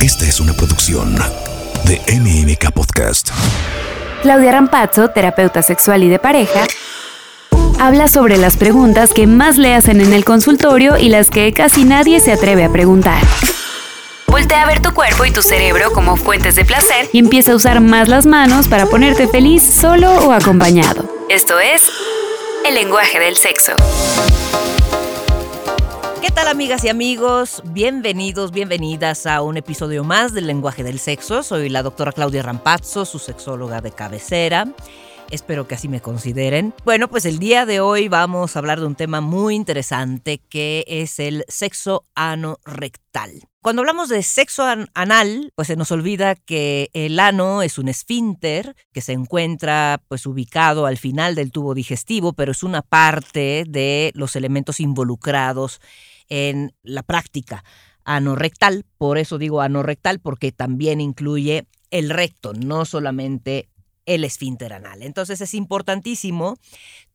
Esta 0.00 0.24
es 0.24 0.40
una 0.40 0.54
producción 0.54 1.14
de 1.84 2.00
MMK 2.18 2.72
Podcast. 2.72 3.28
Claudia 4.22 4.52
Rampazzo, 4.52 5.10
terapeuta 5.10 5.60
sexual 5.60 6.02
y 6.02 6.08
de 6.08 6.18
pareja, 6.18 6.66
habla 7.78 8.08
sobre 8.08 8.38
las 8.38 8.56
preguntas 8.56 9.12
que 9.12 9.26
más 9.26 9.58
le 9.58 9.74
hacen 9.74 10.00
en 10.00 10.14
el 10.14 10.24
consultorio 10.24 10.96
y 10.96 11.10
las 11.10 11.28
que 11.28 11.52
casi 11.52 11.84
nadie 11.84 12.20
se 12.20 12.32
atreve 12.32 12.64
a 12.64 12.72
preguntar. 12.72 13.22
Voltea 14.26 14.62
a 14.62 14.66
ver 14.66 14.80
tu 14.80 14.94
cuerpo 14.94 15.26
y 15.26 15.32
tu 15.32 15.42
cerebro 15.42 15.92
como 15.92 16.16
fuentes 16.16 16.54
de 16.54 16.64
placer 16.64 17.10
y 17.12 17.18
empieza 17.18 17.52
a 17.52 17.56
usar 17.56 17.82
más 17.82 18.08
las 18.08 18.24
manos 18.24 18.68
para 18.68 18.86
ponerte 18.86 19.28
feliz 19.28 19.62
solo 19.62 20.10
o 20.12 20.32
acompañado. 20.32 21.14
Esto 21.28 21.60
es 21.60 21.82
el 22.66 22.74
lenguaje 22.74 23.18
del 23.18 23.36
sexo. 23.36 23.72
¿Qué 26.20 26.30
tal 26.30 26.48
amigas 26.48 26.84
y 26.84 26.90
amigos? 26.90 27.62
Bienvenidos, 27.64 28.52
bienvenidas 28.52 29.24
a 29.24 29.40
un 29.40 29.56
episodio 29.56 30.04
más 30.04 30.34
del 30.34 30.46
lenguaje 30.46 30.84
del 30.84 30.98
sexo. 30.98 31.42
Soy 31.42 31.70
la 31.70 31.82
doctora 31.82 32.12
Claudia 32.12 32.42
Rampazzo, 32.42 33.06
su 33.06 33.18
sexóloga 33.18 33.80
de 33.80 33.90
cabecera. 33.90 34.66
Espero 35.30 35.68
que 35.68 35.76
así 35.76 35.86
me 35.88 36.00
consideren. 36.00 36.74
Bueno, 36.84 37.06
pues 37.06 37.24
el 37.24 37.38
día 37.38 37.64
de 37.64 37.78
hoy 37.78 38.08
vamos 38.08 38.54
a 38.54 38.58
hablar 38.58 38.80
de 38.80 38.86
un 38.86 38.96
tema 38.96 39.20
muy 39.20 39.54
interesante 39.54 40.38
que 40.48 40.84
es 40.88 41.20
el 41.20 41.44
sexo 41.46 42.04
anorrectal. 42.16 43.44
Cuando 43.62 43.82
hablamos 43.82 44.08
de 44.08 44.24
sexo 44.24 44.64
anal, 44.94 45.52
pues 45.54 45.68
se 45.68 45.76
nos 45.76 45.92
olvida 45.92 46.34
que 46.34 46.90
el 46.94 47.20
ano 47.20 47.62
es 47.62 47.78
un 47.78 47.88
esfínter 47.88 48.74
que 48.92 49.02
se 49.02 49.12
encuentra 49.12 50.02
pues 50.08 50.26
ubicado 50.26 50.86
al 50.86 50.98
final 50.98 51.36
del 51.36 51.52
tubo 51.52 51.74
digestivo, 51.74 52.32
pero 52.32 52.50
es 52.50 52.64
una 52.64 52.82
parte 52.82 53.64
de 53.68 54.10
los 54.16 54.34
elementos 54.34 54.80
involucrados 54.80 55.80
en 56.28 56.74
la 56.82 57.04
práctica 57.04 57.62
anorrectal. 58.04 58.84
Por 58.98 59.16
eso 59.16 59.38
digo 59.38 59.60
anorrectal 59.60 60.18
porque 60.18 60.50
también 60.50 61.00
incluye 61.00 61.66
el 61.90 62.10
recto, 62.10 62.52
no 62.52 62.84
solamente 62.84 63.68
el 64.14 64.24
esfínter 64.24 64.72
anal. 64.72 65.02
Entonces 65.02 65.40
es 65.40 65.54
importantísimo 65.54 66.58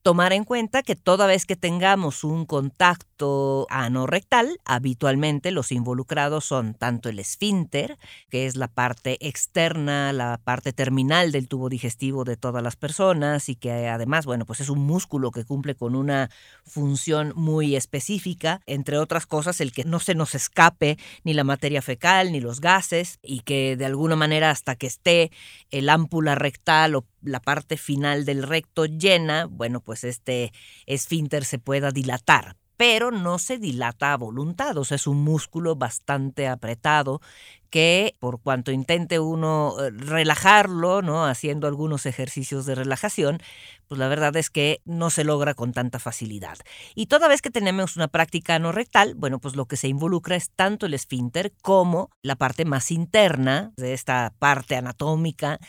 tomar 0.05 0.33
en 0.33 0.43
cuenta 0.43 0.83
que 0.83 0.95
toda 0.95 1.25
vez 1.25 1.47
que 1.47 1.55
tengamos 1.55 2.23
un 2.23 2.45
contacto 2.45 3.65
anorrectal, 3.71 4.59
habitualmente 4.63 5.49
los 5.49 5.71
involucrados 5.71 6.45
son 6.45 6.75
tanto 6.75 7.09
el 7.09 7.17
esfínter, 7.17 7.97
que 8.29 8.45
es 8.45 8.55
la 8.55 8.67
parte 8.67 9.17
externa, 9.27 10.13
la 10.13 10.39
parte 10.43 10.73
terminal 10.73 11.31
del 11.31 11.47
tubo 11.47 11.69
digestivo 11.69 12.23
de 12.23 12.37
todas 12.37 12.61
las 12.61 12.75
personas 12.75 13.49
y 13.49 13.55
que 13.55 13.87
además, 13.87 14.27
bueno, 14.27 14.45
pues 14.45 14.59
es 14.59 14.69
un 14.69 14.85
músculo 14.85 15.31
que 15.31 15.43
cumple 15.43 15.73
con 15.73 15.95
una 15.95 16.29
función 16.63 17.33
muy 17.35 17.75
específica, 17.75 18.61
entre 18.67 18.99
otras 18.99 19.25
cosas 19.25 19.59
el 19.59 19.71
que 19.71 19.85
no 19.85 19.99
se 19.99 20.13
nos 20.13 20.35
escape 20.35 20.99
ni 21.23 21.33
la 21.33 21.43
materia 21.43 21.81
fecal 21.81 22.31
ni 22.31 22.41
los 22.41 22.61
gases 22.61 23.17
y 23.23 23.39
que 23.39 23.75
de 23.75 23.85
alguna 23.87 24.15
manera 24.15 24.51
hasta 24.51 24.75
que 24.75 24.85
esté 24.85 25.31
el 25.71 25.89
ámpula 25.89 26.35
rectal 26.35 26.93
o 26.93 27.05
la 27.25 27.39
parte 27.39 27.77
final 27.77 28.25
del 28.25 28.43
recto 28.43 28.85
llena, 28.85 29.45
bueno, 29.45 29.81
pues 29.81 30.03
este 30.03 30.51
esfínter 30.85 31.45
se 31.45 31.59
pueda 31.59 31.91
dilatar, 31.91 32.55
pero 32.77 33.11
no 33.11 33.39
se 33.39 33.57
dilata 33.57 34.13
a 34.13 34.17
voluntad, 34.17 34.77
o 34.77 34.83
sea, 34.83 34.95
es 34.95 35.07
un 35.07 35.23
músculo 35.23 35.75
bastante 35.75 36.47
apretado 36.47 37.21
que 37.69 38.15
por 38.19 38.39
cuanto 38.41 38.71
intente 38.71 39.19
uno 39.19 39.75
eh, 39.79 39.91
relajarlo, 39.91 41.01
¿no? 41.01 41.25
haciendo 41.25 41.67
algunos 41.67 42.05
ejercicios 42.05 42.65
de 42.65 42.75
relajación, 42.75 43.39
pues 43.87 43.99
la 43.99 44.07
verdad 44.07 44.35
es 44.37 44.49
que 44.49 44.81
no 44.85 45.09
se 45.09 45.25
logra 45.25 45.55
con 45.55 45.73
tanta 45.73 45.99
facilidad. 45.99 46.57
Y 46.95 47.07
toda 47.07 47.27
vez 47.27 47.41
que 47.41 47.51
tenemos 47.51 47.97
una 47.97 48.07
práctica 48.07 48.59
no 48.59 48.71
rectal, 48.71 49.13
bueno, 49.15 49.39
pues 49.39 49.55
lo 49.55 49.65
que 49.65 49.77
se 49.77 49.89
involucra 49.89 50.35
es 50.35 50.51
tanto 50.51 50.85
el 50.85 50.93
esfínter 50.93 51.53
como 51.61 52.09
la 52.21 52.35
parte 52.35 52.63
más 52.65 52.91
interna 52.91 53.73
de 53.75 53.93
esta 53.93 54.33
parte 54.39 54.77
anatómica 54.77 55.59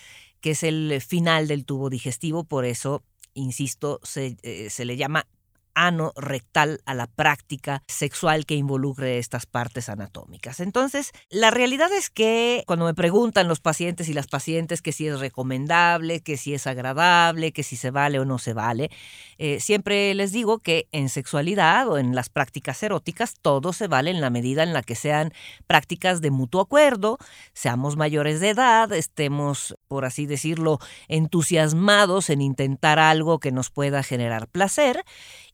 que 0.46 0.52
es 0.52 0.62
el 0.62 1.00
final 1.00 1.48
del 1.48 1.64
tubo 1.64 1.90
digestivo, 1.90 2.44
por 2.44 2.66
eso, 2.66 3.02
insisto, 3.34 3.98
se, 4.04 4.36
eh, 4.44 4.70
se 4.70 4.84
le 4.84 4.96
llama 4.96 5.26
ano 5.76 6.12
rectal 6.16 6.80
a 6.86 6.94
la 6.94 7.06
práctica 7.06 7.82
sexual 7.86 8.46
que 8.46 8.54
involucre 8.54 9.18
estas 9.18 9.46
partes 9.46 9.88
anatómicas. 9.88 10.58
Entonces, 10.60 11.12
la 11.30 11.50
realidad 11.50 11.92
es 11.92 12.10
que 12.10 12.64
cuando 12.66 12.86
me 12.86 12.94
preguntan 12.94 13.46
los 13.46 13.60
pacientes 13.60 14.08
y 14.08 14.14
las 14.14 14.26
pacientes 14.26 14.82
que 14.82 14.92
si 14.92 15.06
es 15.06 15.20
recomendable, 15.20 16.20
que 16.20 16.38
si 16.38 16.54
es 16.54 16.66
agradable, 16.66 17.52
que 17.52 17.62
si 17.62 17.76
se 17.76 17.90
vale 17.90 18.18
o 18.18 18.24
no 18.24 18.38
se 18.38 18.54
vale, 18.54 18.90
eh, 19.38 19.60
siempre 19.60 20.14
les 20.14 20.32
digo 20.32 20.58
que 20.58 20.88
en 20.92 21.10
sexualidad 21.10 21.88
o 21.88 21.98
en 21.98 22.14
las 22.14 22.30
prácticas 22.30 22.82
eróticas 22.82 23.34
todo 23.40 23.74
se 23.74 23.86
vale 23.86 24.10
en 24.10 24.22
la 24.22 24.30
medida 24.30 24.62
en 24.62 24.72
la 24.72 24.82
que 24.82 24.94
sean 24.94 25.32
prácticas 25.66 26.22
de 26.22 26.30
mutuo 26.30 26.62
acuerdo, 26.62 27.18
seamos 27.52 27.96
mayores 27.96 28.40
de 28.40 28.50
edad, 28.50 28.90
estemos, 28.92 29.76
por 29.88 30.06
así 30.06 30.24
decirlo, 30.24 30.78
entusiasmados 31.08 32.30
en 32.30 32.40
intentar 32.40 32.98
algo 32.98 33.40
que 33.40 33.52
nos 33.52 33.70
pueda 33.70 34.02
generar 34.02 34.48
placer 34.48 35.04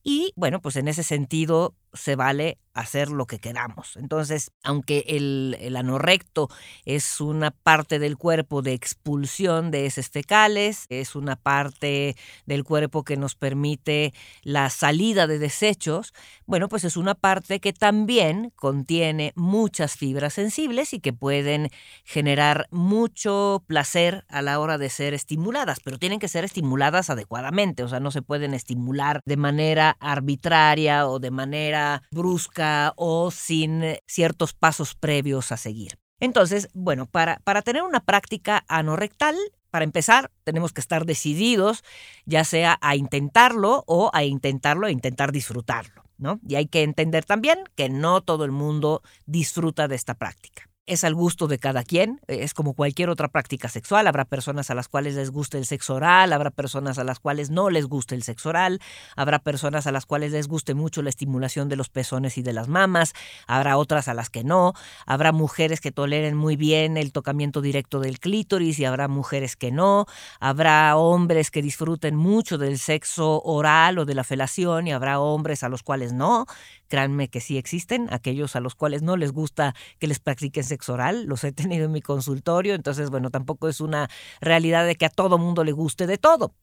y 0.03 0.33
bueno, 0.37 0.61
pues 0.61 0.77
en 0.77 0.89
ese 0.89 1.03
sentido 1.03 1.75
se 1.92 2.16
vale 2.16 2.58
hacer 2.75 3.10
lo 3.10 3.26
que 3.26 3.38
queramos. 3.38 3.97
Entonces, 3.97 4.50
aunque 4.62 5.04
el, 5.06 5.56
el 5.60 5.76
anorrecto 5.76 6.48
es 6.84 7.20
una 7.20 7.50
parte 7.50 7.98
del 7.98 8.16
cuerpo 8.16 8.62
de 8.62 8.72
expulsión 8.72 9.70
de 9.70 9.86
heces 9.86 10.08
fecales, 10.08 10.86
es 10.88 11.14
una 11.14 11.36
parte 11.36 12.16
del 12.47 12.64
cuerpo 12.64 13.04
que 13.04 13.16
nos 13.16 13.34
permite 13.34 14.14
la 14.42 14.70
salida 14.70 15.26
de 15.26 15.38
desechos, 15.38 16.14
bueno, 16.47 16.69
pues 16.69 16.84
es 16.84 16.97
una 16.97 17.14
parte 17.14 17.60
que 17.60 17.72
también 17.72 18.53
contiene 18.56 19.32
muchas 19.36 19.97
fibras 19.97 20.34
sensibles 20.34 20.94
y 20.94 21.00
que 21.00 21.12
pueden 21.12 21.69
generar 22.04 22.69
mucho 22.70 23.64
placer 23.66 24.24
a 24.28 24.41
la 24.41 24.59
hora 24.59 24.78
de 24.78 24.88
ser 24.88 25.12
estimuladas, 25.12 25.80
pero 25.80 25.98
tienen 25.98 26.19
que 26.19 26.28
ser 26.28 26.44
estimuladas 26.44 27.10
adecuadamente, 27.10 27.82
o 27.82 27.88
sea, 27.88 28.00
no 28.00 28.10
se 28.10 28.22
pueden 28.22 28.54
estimular 28.54 29.20
de 29.26 29.36
manera 29.36 29.97
arbitraria 30.00 31.06
o 31.06 31.19
de 31.19 31.30
manera 31.30 31.81
brusca 32.10 32.93
o 32.97 33.31
sin 33.31 33.82
eh, 33.82 34.03
ciertos 34.06 34.53
pasos 34.53 34.94
previos 34.94 35.53
a 35.53 35.56
seguir. 35.56 35.98
Entonces, 36.20 36.69
bueno, 36.72 37.06
para, 37.06 37.41
para 37.44 37.62
tener 37.62 37.82
una 37.82 38.00
práctica 38.00 38.65
anorrectal, 38.69 39.37
para 39.70 39.84
empezar, 39.84 40.31
tenemos 40.44 40.72
que 40.72 40.81
estar 40.81 41.04
decididos, 41.06 41.82
ya 42.26 42.44
sea 42.44 42.78
a 42.81 42.94
intentarlo 42.94 43.84
o 43.87 44.10
a 44.12 44.22
intentarlo 44.25 44.87
e 44.87 44.92
intentar 44.92 45.32
disfrutarlo, 45.32 46.04
¿no? 46.19 46.38
Y 46.47 46.56
hay 46.56 46.66
que 46.66 46.82
entender 46.82 47.25
también 47.25 47.65
que 47.75 47.88
no 47.88 48.21
todo 48.21 48.44
el 48.44 48.53
mundo 48.53 49.03
disfruta 49.26 49.88
de 49.88 49.97
esta 49.97 50.15
práctica 50.15 50.72
es 50.92 51.04
al 51.04 51.14
gusto 51.14 51.48
de 51.48 51.58
cada 51.58 51.82
quien, 51.84 52.20
es 52.28 52.54
como 52.54 52.75
cualquier 52.75 53.08
otra 53.08 53.28
práctica 53.28 53.69
sexual, 53.69 54.06
habrá 54.06 54.25
personas 54.25 54.70
a 54.70 54.75
las 54.75 54.88
cuales 54.88 55.14
les 55.14 55.30
guste 55.30 55.58
el 55.58 55.66
sexo 55.66 55.94
oral, 55.94 56.32
habrá 56.32 56.50
personas 56.50 56.98
a 56.98 57.04
las 57.04 57.19
cuales 57.19 57.50
no 57.50 57.70
les 57.70 57.86
guste 57.86 58.14
el 58.14 58.22
sexo 58.22 58.50
oral, 58.50 58.80
habrá 59.16 59.38
personas 59.38 59.86
a 59.86 59.92
las 59.92 60.06
cuales 60.06 60.32
les 60.32 60.48
guste 60.48 60.75
mucho 60.75 61.03
la 61.03 61.08
estimulación 61.08 61.69
de 61.69 61.76
los 61.76 61.88
pezones 61.88 62.36
y 62.38 62.42
de 62.42 62.53
las 62.53 62.69
mamas, 62.69 63.14
habrá 63.47 63.76
otras 63.78 64.08
a 64.08 64.14
las 64.14 64.30
que 64.30 64.44
no, 64.44 64.75
habrá 65.06 65.32
mujeres 65.32 65.80
que 65.80 65.92
toleren 65.92 66.36
muy 66.36 66.56
bien 66.56 66.97
el 66.97 67.12
tocamiento 67.12 67.60
directo 67.60 67.98
del 68.00 68.20
clítoris 68.20 68.78
y 68.78 68.84
habrá 68.84 69.09
mujeres 69.09 69.56
que 69.56 69.72
no, 69.72 70.06
habrá 70.41 70.97
hombres 70.97 71.50
que 71.50 71.62
disfruten 71.62 72.16
mucho 72.16 72.59
del 72.59 72.78
sexo 72.78 73.42
oral 73.42 73.98
o 73.98 74.04
de 74.04 74.14
la 74.14 74.24
felación 74.24 74.86
y 74.86 74.92
habrá 74.92 75.20
hombres 75.20 75.62
a 75.62 75.69
los 75.69 75.82
cuales 75.82 76.12
no, 76.12 76.47
créanme 76.92 77.28
que 77.28 77.41
sí 77.41 77.56
existen, 77.56 78.06
aquellos 78.10 78.54
a 78.54 78.60
los 78.60 78.75
cuales 78.75 79.00
no 79.00 79.16
les 79.16 79.32
gusta 79.32 79.75
que 79.98 80.06
les 80.06 80.20
practiquen 80.20 80.62
sexo 80.62 80.92
oral, 80.92 81.25
los 81.25 81.42
he 81.42 81.50
tenido 81.50 81.86
en 81.86 81.92
mi 81.92 82.03
consultorio, 82.03 82.75
entonces 82.75 83.08
bueno, 83.08 83.30
tampoco 83.30 83.66
es 83.70 83.80
una 83.80 84.10
realidad 84.42 84.84
de 84.84 84.97
que 84.97 85.06
a 85.06 85.08
todo 85.08 85.38
mundo 85.38 85.64
le 85.64 85.72
guste 85.72 86.06
de 86.06 86.19
todo. 86.19 86.54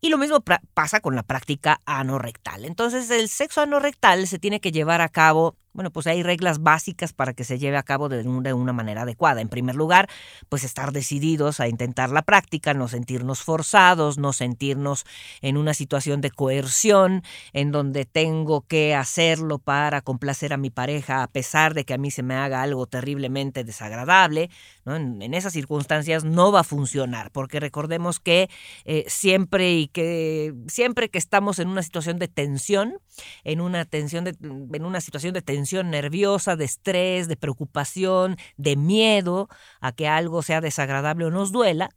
Y 0.00 0.08
lo 0.08 0.18
mismo 0.18 0.42
pasa 0.74 0.98
con 0.98 1.14
la 1.14 1.22
práctica 1.22 1.82
anorrectal. 1.84 2.64
Entonces 2.64 3.08
el 3.12 3.28
sexo 3.28 3.60
anorrectal 3.60 4.26
se 4.26 4.40
tiene 4.40 4.60
que 4.60 4.72
llevar 4.72 5.00
a 5.02 5.08
cabo 5.08 5.54
bueno, 5.76 5.90
pues 5.90 6.06
hay 6.06 6.22
reglas 6.22 6.62
básicas 6.62 7.12
para 7.12 7.34
que 7.34 7.44
se 7.44 7.58
lleve 7.58 7.76
a 7.76 7.82
cabo 7.82 8.08
de, 8.08 8.26
una 8.26 8.72
manera 8.72 9.02
adecuada. 9.02 9.42
En 9.42 9.50
primer 9.50 9.74
lugar, 9.74 10.08
pues 10.48 10.64
estar 10.64 10.90
decididos 10.90 11.60
a 11.60 11.68
intentar 11.68 12.10
la 12.10 12.22
práctica, 12.22 12.72
no 12.72 12.88
sentirnos 12.88 13.42
forzados, 13.42 14.16
no 14.16 14.32
sentirnos 14.32 15.04
en 15.42 15.58
una 15.58 15.74
situación 15.74 16.22
de 16.22 16.30
coerción, 16.30 17.22
en 17.52 17.72
donde 17.72 18.06
tengo 18.06 18.62
que 18.62 18.94
hacerlo 18.94 19.58
para 19.58 20.00
complacer 20.00 20.54
a 20.54 20.56
mi 20.56 20.70
pareja 20.70 21.22
a 21.22 21.26
pesar 21.26 21.74
de 21.74 21.84
que 21.84 21.92
a 21.92 21.98
mí 21.98 22.10
se 22.10 22.22
me 22.22 22.34
haga 22.34 22.62
algo 22.62 22.86
terriblemente 22.86 23.62
desagradable. 23.62 24.48
En, 24.86 25.34
esas 25.34 25.52
circunstancias 25.52 26.24
no 26.24 26.52
va 26.52 26.60
a 26.60 26.64
funcionar, 26.64 27.30
porque 27.32 27.60
recordemos 27.60 28.18
que 28.18 28.48
eh, 28.86 29.04
siempre 29.08 29.74
y 29.74 29.88
que 29.88 30.54
siempre 30.68 31.10
que 31.10 31.18
estamos 31.18 31.58
en 31.58 31.68
una 31.68 31.82
situación 31.82 32.18
de 32.18 32.28
tensión, 32.28 32.98
en 33.44 33.60
una 33.60 33.84
tensión 33.84 34.24
de, 34.24 34.34
en 34.40 34.84
una 34.86 35.02
situación 35.02 35.34
de 35.34 35.42
tensión 35.42 35.65
nerviosa, 35.72 36.56
de 36.56 36.64
estrés, 36.64 37.28
de 37.28 37.36
preocupación, 37.36 38.36
de 38.56 38.76
miedo 38.76 39.48
a 39.80 39.92
que 39.92 40.08
algo 40.08 40.42
sea 40.42 40.60
desagradable 40.60 41.26
o 41.26 41.30
nos 41.30 41.52
duela, 41.52 41.90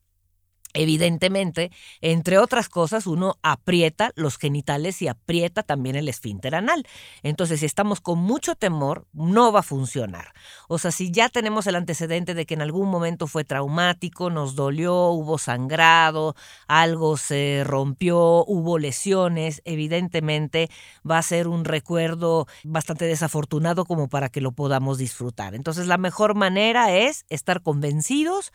Evidentemente, 0.74 1.72
entre 2.00 2.38
otras 2.38 2.70
cosas, 2.70 3.08
uno 3.08 3.38
aprieta 3.42 4.12
los 4.16 4.38
genitales 4.38 5.02
y 5.02 5.08
aprieta 5.08 5.64
también 5.64 5.96
el 5.96 6.08
esfínter 6.08 6.54
anal. 6.54 6.86
Entonces, 7.24 7.62
si 7.62 7.66
estamos 7.66 8.02
con 8.02 8.20
mucho 8.20 8.54
temor, 8.54 9.08
no 9.12 9.52
va 9.52 9.62
a 9.62 9.64
funcionar. 9.64 10.32
O 10.68 10.78
sea, 10.78 10.92
si 10.92 11.10
ya 11.10 11.28
tenemos 11.30 11.66
el 11.66 11.76
antecedente 11.76 12.36
de 12.36 12.46
que 12.46 12.54
en 12.54 12.62
algún 12.62 12.88
momento 12.88 13.26
fue 13.26 13.44
traumático, 13.44 14.30
nos 14.30 14.54
dolió, 14.54 15.08
hubo 15.08 15.40
sangrado, 15.40 16.36
algo 16.68 17.18
se 17.18 17.64
rompió, 17.66 18.46
hubo 18.46 18.78
lesiones, 18.78 19.64
evidentemente 19.66 20.70
va 21.10 21.18
a 21.18 21.24
ser 21.24 21.48
un 21.48 21.66
recuerdo 21.66 22.46
bastante 22.64 23.06
desafortunado 23.06 23.86
como 23.86 24.08
para 24.08 24.30
que 24.30 24.40
lo 24.40 24.52
podamos 24.52 25.00
disfrutar. 25.00 25.56
Entonces, 25.56 25.88
la 25.88 25.98
mejor 25.98 26.36
manera 26.36 26.96
es 26.96 27.26
estar 27.30 27.64
convencidos 27.64 28.52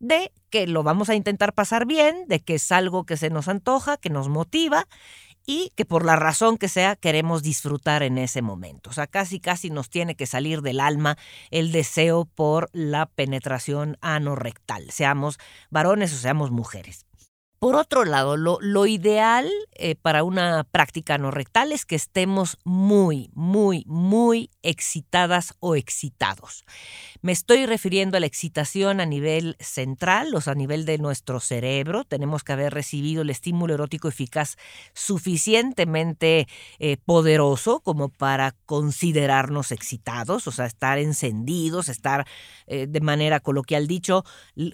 de 0.00 0.32
que 0.52 0.66
lo 0.66 0.82
vamos 0.82 1.08
a 1.08 1.14
intentar 1.14 1.54
pasar 1.54 1.86
bien, 1.86 2.26
de 2.28 2.40
que 2.40 2.56
es 2.56 2.70
algo 2.70 3.04
que 3.04 3.16
se 3.16 3.30
nos 3.30 3.48
antoja, 3.48 3.96
que 3.96 4.10
nos 4.10 4.28
motiva 4.28 4.86
y 5.46 5.72
que 5.76 5.86
por 5.86 6.04
la 6.04 6.14
razón 6.14 6.58
que 6.58 6.68
sea 6.68 6.94
queremos 6.94 7.42
disfrutar 7.42 8.02
en 8.02 8.18
ese 8.18 8.42
momento. 8.42 8.90
O 8.90 8.92
sea, 8.92 9.06
casi 9.06 9.40
casi 9.40 9.70
nos 9.70 9.88
tiene 9.88 10.14
que 10.14 10.26
salir 10.26 10.60
del 10.60 10.78
alma 10.78 11.16
el 11.50 11.72
deseo 11.72 12.26
por 12.26 12.68
la 12.74 13.06
penetración 13.06 13.96
anorrectal, 14.02 14.90
seamos 14.90 15.38
varones 15.70 16.12
o 16.12 16.18
seamos 16.18 16.50
mujeres. 16.50 17.06
Por 17.62 17.76
otro 17.76 18.04
lado, 18.04 18.36
lo, 18.36 18.86
ideal 18.86 19.48
eh, 19.74 19.94
para 19.94 20.24
una 20.24 20.64
práctica 20.64 21.16
no 21.16 21.30
rectal 21.30 21.70
es 21.70 21.86
que 21.86 21.94
estemos 21.94 22.58
muy, 22.64 23.30
muy, 23.34 23.84
muy 23.86 24.50
excitadas 24.64 25.54
o 25.60 25.76
excitados. 25.76 26.64
Me 27.20 27.30
estoy 27.30 27.66
refiriendo 27.66 28.16
a 28.16 28.20
la 28.20 28.26
excitación 28.26 29.00
a 29.00 29.06
nivel 29.06 29.56
central, 29.60 30.34
o 30.34 30.40
sea, 30.40 30.54
a 30.54 30.56
nivel 30.56 30.84
de 30.86 30.98
nuestro 30.98 31.38
cerebro. 31.38 32.02
Tenemos 32.02 32.42
que 32.42 32.52
haber 32.52 32.74
recibido 32.74 33.22
el 33.22 33.30
estímulo 33.30 33.74
erótico 33.74 34.08
eficaz 34.08 34.56
suficientemente 34.92 36.48
eh, 36.80 36.96
poderoso 36.96 37.78
como 37.78 38.08
para 38.08 38.56
considerarnos 38.66 39.70
excitados, 39.70 40.48
o 40.48 40.50
sea, 40.50 40.66
estar 40.66 40.98
encendidos, 40.98 41.88
estar 41.88 42.26
eh, 42.66 42.88
de 42.88 43.00
manera 43.00 43.38
coloquial 43.38 43.86
dicho, 43.86 44.24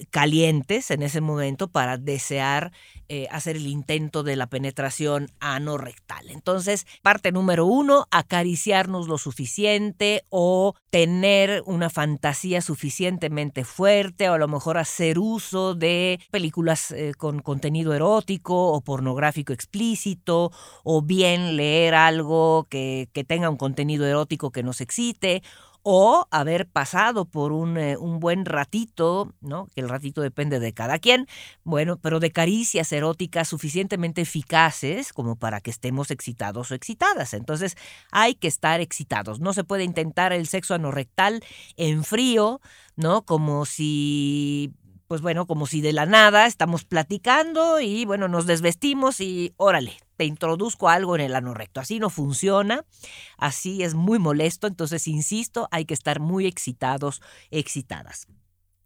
calientes 0.08 0.90
en 0.90 1.02
ese 1.02 1.20
momento 1.20 1.68
para 1.68 1.98
desear 1.98 2.72
eh, 3.10 3.26
hacer 3.30 3.56
el 3.56 3.66
intento 3.66 4.22
de 4.22 4.36
la 4.36 4.48
penetración 4.48 5.30
anorrectal. 5.40 6.28
Entonces, 6.28 6.86
parte 7.00 7.32
número 7.32 7.64
uno, 7.64 8.06
acariciarnos 8.10 9.08
lo 9.08 9.16
suficiente 9.16 10.24
o 10.28 10.74
tener 10.90 11.62
una 11.64 11.88
fantasía 11.88 12.60
suficientemente 12.60 13.64
fuerte 13.64 14.28
o 14.28 14.34
a 14.34 14.38
lo 14.38 14.46
mejor 14.46 14.76
hacer 14.76 15.18
uso 15.18 15.74
de 15.74 16.20
películas 16.30 16.90
eh, 16.90 17.14
con 17.16 17.40
contenido 17.40 17.94
erótico 17.94 18.72
o 18.72 18.82
pornográfico 18.82 19.54
explícito 19.54 20.52
o 20.84 21.00
bien 21.00 21.56
leer 21.56 21.94
algo 21.94 22.66
que, 22.68 23.08
que 23.14 23.24
tenga 23.24 23.48
un 23.48 23.56
contenido 23.56 24.06
erótico 24.06 24.50
que 24.50 24.62
nos 24.62 24.82
excite 24.82 25.42
o 25.82 26.26
haber 26.30 26.68
pasado 26.68 27.24
por 27.24 27.52
un, 27.52 27.78
eh, 27.78 27.96
un, 27.96 28.20
buen 28.20 28.44
ratito, 28.44 29.32
¿no? 29.40 29.68
Que 29.74 29.80
el 29.80 29.88
ratito 29.88 30.20
depende 30.20 30.60
de 30.60 30.72
cada 30.72 30.98
quien, 30.98 31.26
bueno, 31.64 31.98
pero 31.98 32.20
de 32.20 32.30
caricias 32.30 32.92
eróticas 32.92 33.48
suficientemente 33.48 34.20
eficaces 34.22 35.12
como 35.12 35.36
para 35.36 35.60
que 35.60 35.70
estemos 35.70 36.10
excitados 36.10 36.70
o 36.70 36.74
excitadas. 36.74 37.34
Entonces 37.34 37.76
hay 38.10 38.34
que 38.34 38.48
estar 38.48 38.80
excitados. 38.80 39.40
No 39.40 39.52
se 39.52 39.64
puede 39.64 39.84
intentar 39.84 40.32
el 40.32 40.46
sexo 40.46 40.74
anorrectal 40.74 41.42
en 41.76 42.04
frío, 42.04 42.60
¿no? 42.96 43.22
Como 43.22 43.64
si 43.66 44.72
pues 45.08 45.22
bueno, 45.22 45.46
como 45.46 45.66
si 45.66 45.80
de 45.80 45.94
la 45.94 46.04
nada 46.04 46.46
estamos 46.46 46.84
platicando 46.84 47.80
y 47.80 48.04
bueno, 48.04 48.28
nos 48.28 48.46
desvestimos 48.46 49.20
y 49.20 49.54
órale, 49.56 49.96
te 50.18 50.24
introduzco 50.24 50.88
algo 50.88 51.14
en 51.14 51.22
el 51.22 51.36
ano 51.36 51.54
recto. 51.54 51.80
Así 51.80 52.00
no 52.00 52.10
funciona, 52.10 52.84
así 53.38 53.84
es 53.84 53.94
muy 53.94 54.18
molesto, 54.18 54.66
entonces 54.66 55.06
insisto, 55.06 55.68
hay 55.70 55.84
que 55.84 55.94
estar 55.94 56.18
muy 56.18 56.46
excitados, 56.46 57.22
excitadas. 57.52 58.26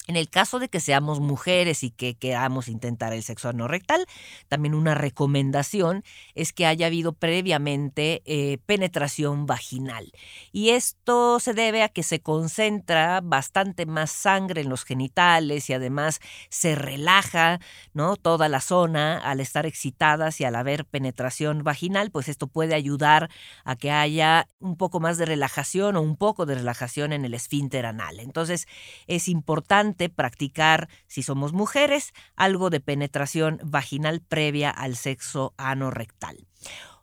En 0.08 0.16
el 0.16 0.28
caso 0.28 0.58
de 0.58 0.68
que 0.68 0.80
seamos 0.80 1.20
mujeres 1.20 1.84
y 1.84 1.90
que 1.90 2.16
queramos 2.16 2.66
intentar 2.66 3.12
el 3.12 3.22
sexo 3.22 3.48
anorrectal, 3.48 4.04
también 4.48 4.74
una 4.74 4.96
recomendación 4.96 6.02
es 6.34 6.52
que 6.52 6.66
haya 6.66 6.86
habido 6.86 7.12
previamente 7.12 8.20
eh, 8.24 8.58
penetración 8.66 9.46
vaginal. 9.46 10.10
Y 10.50 10.70
esto 10.70 11.38
se 11.38 11.54
debe 11.54 11.84
a 11.84 11.88
que 11.88 12.02
se 12.02 12.20
concentra 12.20 13.20
bastante 13.22 13.86
más 13.86 14.10
sangre 14.10 14.62
en 14.62 14.70
los 14.70 14.82
genitales 14.84 15.70
y 15.70 15.72
además 15.72 16.18
se 16.50 16.74
relaja 16.74 17.60
¿no? 17.94 18.16
toda 18.16 18.48
la 18.48 18.60
zona 18.60 19.18
al 19.18 19.38
estar 19.38 19.66
excitadas 19.66 20.40
y 20.40 20.44
al 20.44 20.56
haber 20.56 20.84
penetración 20.84 21.62
vaginal, 21.62 22.10
pues 22.10 22.28
esto 22.28 22.48
puede 22.48 22.74
ayudar 22.74 23.30
a 23.64 23.76
que 23.76 23.92
haya 23.92 24.48
un 24.58 24.76
poco 24.76 24.98
más 24.98 25.16
de 25.16 25.26
relajación 25.26 25.94
o 25.94 26.02
un 26.02 26.16
poco 26.16 26.44
de 26.44 26.56
relajación 26.56 27.12
en 27.12 27.24
el 27.24 27.34
esfínter 27.34 27.86
anal. 27.86 28.18
Entonces 28.18 28.66
es 29.06 29.28
importante 29.28 29.91
practicar, 30.08 30.88
si 31.06 31.22
somos 31.22 31.52
mujeres, 31.52 32.12
algo 32.36 32.70
de 32.70 32.80
penetración 32.80 33.60
vaginal 33.64 34.20
previa 34.20 34.70
al 34.70 34.96
sexo 34.96 35.54
anorrectal. 35.56 36.46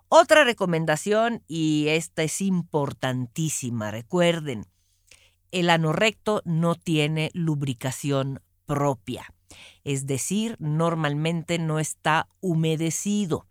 Otra 0.08 0.44
recomendación, 0.44 1.44
y 1.48 1.88
esta 1.90 2.24
es 2.24 2.42
importantísima, 2.42 3.92
recuerden, 3.92 4.66
el 5.52 5.70
anorrecto 5.70 6.42
no 6.46 6.76
tiene 6.76 7.32
lubricación 7.34 8.42
propia, 8.66 9.34
es 9.84 10.08
decir, 10.08 10.56
normalmente 10.60 11.60
no 11.60 11.80
está 11.80 12.28
humedecido. 12.40 13.46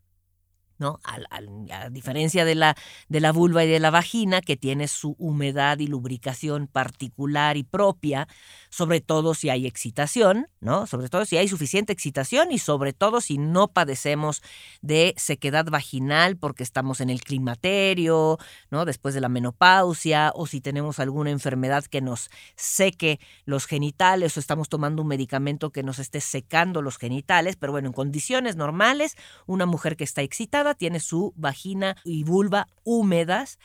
¿No? 0.78 1.00
A, 1.04 1.88
diferencia 1.90 2.44
de 2.44 2.54
la, 2.54 2.76
de 3.08 3.20
la 3.20 3.32
vulva 3.32 3.64
y 3.64 3.68
de 3.68 3.80
la 3.80 3.90
vagina, 3.90 4.40
que 4.40 4.56
tiene 4.56 4.88
su 4.88 5.16
humedad 5.18 5.78
y 5.78 5.86
lubricación 5.86 6.66
particular 6.66 7.56
y 7.56 7.64
propia, 7.64 8.28
sobre 8.70 9.00
todo 9.00 9.34
si 9.34 9.50
hay 9.50 9.66
excitación, 9.66 10.48
¿no? 10.60 10.86
Sobre 10.86 11.08
todo 11.08 11.24
si 11.24 11.36
hay 11.36 11.48
suficiente 11.48 11.92
excitación 11.92 12.52
y 12.52 12.58
sobre 12.58 12.92
todo 12.92 13.20
si 13.20 13.38
no 13.38 13.68
padecemos 13.68 14.42
de 14.82 15.14
sequedad 15.16 15.66
vaginal 15.66 16.36
porque 16.36 16.62
estamos 16.62 17.00
en 17.00 17.10
el 17.10 17.20
climaterio, 17.22 18.38
¿no? 18.70 18.84
Después 18.84 19.14
de 19.14 19.20
la 19.20 19.28
menopausia 19.28 20.32
o 20.34 20.46
si 20.46 20.60
tenemos 20.60 20.98
alguna 20.98 21.30
enfermedad 21.30 21.84
que 21.84 22.00
nos 22.00 22.30
seque 22.56 23.20
los 23.44 23.66
genitales 23.66 24.36
o 24.36 24.40
estamos 24.40 24.68
tomando 24.68 25.02
un 25.02 25.08
medicamento 25.08 25.70
que 25.70 25.82
nos 25.82 25.98
esté 25.98 26.20
secando 26.20 26.82
los 26.82 26.98
genitales, 26.98 27.56
pero 27.56 27.72
bueno, 27.72 27.88
en 27.88 27.92
condiciones 27.92 28.56
normales, 28.56 29.16
una 29.46 29.66
mujer 29.66 29.96
que 29.96 30.04
está 30.04 30.22
excitada 30.22 30.67
tiene 30.74 31.00
su 31.00 31.32
vagina 31.36 31.96
y 32.04 32.24
vulva 32.24 32.68
húmedas 32.84 33.58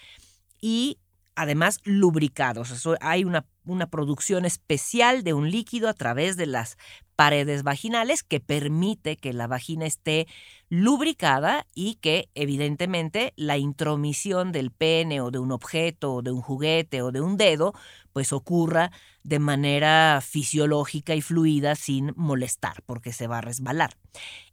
y 0.62 0.98
además 1.36 1.80
lubricados. 1.84 2.72
hay 3.02 3.24
una, 3.24 3.46
una, 3.66 3.88
producción 3.88 4.46
especial 4.46 5.24
de 5.24 5.34
un 5.34 5.50
líquido 5.50 5.90
a 5.90 5.94
través 5.94 6.38
de 6.38 6.46
las 6.46 6.78
paredes 7.16 7.64
vaginales 7.64 8.24
que 8.24 8.40
permite 8.40 9.18
que 9.18 9.34
la 9.34 9.48
vagina 9.48 9.86
esté 9.86 10.28
lubricada 10.70 11.68
y 11.76 11.96
que 11.96 12.30
evidentemente 12.34 13.34
la 13.36 13.58
intromisión 13.58 14.52
del 14.52 14.72
pene 14.72 15.22
o 15.22 15.30
de 15.30 15.40
un 15.40 15.52
objeto 15.52 16.16
o 16.16 16.22
de 16.22 16.32
un 16.32 16.42
juguete 16.42 17.02
o 17.02 17.12
de 17.12 17.22
un 17.22 17.38
dedo 17.38 17.74
pues 18.12 18.34
ocurra 18.34 18.92
de 19.24 19.40
manera 19.40 20.20
fisiológica 20.22 21.16
y 21.16 21.22
fluida 21.22 21.76
sin 21.76 22.14
molestar 22.16 22.82
porque 22.86 23.14
se 23.14 23.28
va 23.28 23.40
a 23.40 23.42
resbalar. 23.42 23.96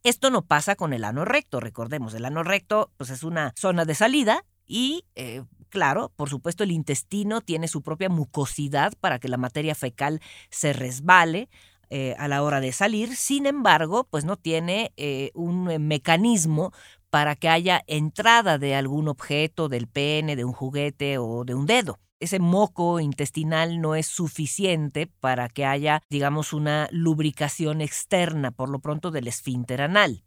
Esto 0.02 0.30
no 0.30 0.42
pasa 0.42 0.76
con 0.76 0.92
el 0.92 1.04
ano 1.04 1.24
recto, 1.24 1.60
recordemos, 1.60 2.14
el 2.14 2.24
ano 2.24 2.42
recto 2.42 2.90
pues 2.96 3.10
es 3.10 3.22
una 3.22 3.52
zona 3.56 3.84
de 3.84 3.94
salida 3.94 4.44
y 4.66 5.04
eh, 5.14 5.42
claro, 5.70 6.12
por 6.16 6.28
supuesto 6.28 6.64
el 6.64 6.72
intestino 6.72 7.40
tiene 7.40 7.68
su 7.68 7.82
propia 7.82 8.08
mucosidad 8.08 8.92
para 9.00 9.18
que 9.18 9.28
la 9.28 9.38
materia 9.38 9.74
fecal 9.74 10.20
se 10.50 10.72
resbale 10.72 11.48
eh, 11.88 12.14
a 12.18 12.28
la 12.28 12.42
hora 12.42 12.60
de 12.60 12.72
salir, 12.72 13.16
sin 13.16 13.46
embargo, 13.46 14.06
pues 14.10 14.24
no 14.24 14.36
tiene 14.36 14.92
eh, 14.96 15.30
un 15.34 15.64
mecanismo 15.86 16.72
para 17.08 17.34
que 17.34 17.48
haya 17.48 17.82
entrada 17.86 18.58
de 18.58 18.74
algún 18.74 19.08
objeto, 19.08 19.68
del 19.68 19.88
pene, 19.88 20.36
de 20.36 20.44
un 20.44 20.52
juguete 20.52 21.18
o 21.18 21.44
de 21.44 21.54
un 21.54 21.66
dedo 21.66 21.98
ese 22.20 22.38
moco 22.38 23.00
intestinal 23.00 23.80
no 23.80 23.94
es 23.94 24.06
suficiente 24.06 25.06
para 25.06 25.48
que 25.48 25.64
haya, 25.64 26.02
digamos, 26.10 26.52
una 26.52 26.88
lubricación 26.92 27.80
externa, 27.80 28.50
por 28.50 28.68
lo 28.68 28.78
pronto, 28.78 29.10
del 29.10 29.26
esfínter 29.26 29.80
anal. 29.80 30.22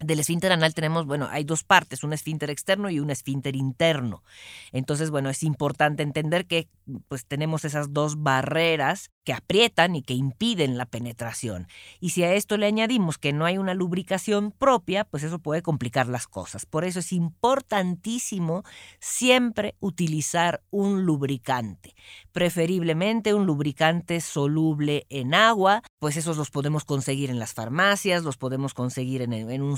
Del 0.00 0.18
esfínter 0.18 0.50
anal 0.50 0.74
tenemos, 0.74 1.06
bueno, 1.06 1.28
hay 1.30 1.44
dos 1.44 1.62
partes, 1.62 2.02
un 2.02 2.12
esfínter 2.12 2.50
externo 2.50 2.90
y 2.90 3.00
un 3.00 3.10
esfínter 3.10 3.54
interno. 3.54 4.22
Entonces, 4.72 5.10
bueno, 5.10 5.28
es 5.28 5.42
importante 5.42 6.02
entender 6.02 6.46
que 6.46 6.68
pues 7.08 7.26
tenemos 7.26 7.64
esas 7.64 7.92
dos 7.92 8.22
barreras 8.22 9.10
que 9.24 9.32
aprietan 9.34 9.94
y 9.94 10.02
que 10.02 10.14
impiden 10.14 10.78
la 10.78 10.86
penetración. 10.86 11.68
Y 12.00 12.10
si 12.10 12.24
a 12.24 12.32
esto 12.32 12.56
le 12.56 12.66
añadimos 12.66 13.18
que 13.18 13.32
no 13.32 13.44
hay 13.44 13.58
una 13.58 13.74
lubricación 13.74 14.52
propia, 14.52 15.04
pues 15.04 15.22
eso 15.22 15.38
puede 15.38 15.62
complicar 15.62 16.08
las 16.08 16.26
cosas. 16.26 16.64
Por 16.64 16.84
eso 16.84 17.00
es 17.00 17.12
importantísimo 17.12 18.64
siempre 18.98 19.76
utilizar 19.80 20.62
un 20.70 21.04
lubricante, 21.04 21.94
preferiblemente 22.32 23.34
un 23.34 23.46
lubricante 23.46 24.20
soluble 24.20 25.06
en 25.10 25.34
agua, 25.34 25.82
pues 25.98 26.16
esos 26.16 26.38
los 26.38 26.50
podemos 26.50 26.84
conseguir 26.84 27.30
en 27.30 27.38
las 27.38 27.52
farmacias, 27.52 28.24
los 28.24 28.38
podemos 28.38 28.72
conseguir 28.72 29.22
en, 29.22 29.32
en 29.32 29.62
un 29.62 29.76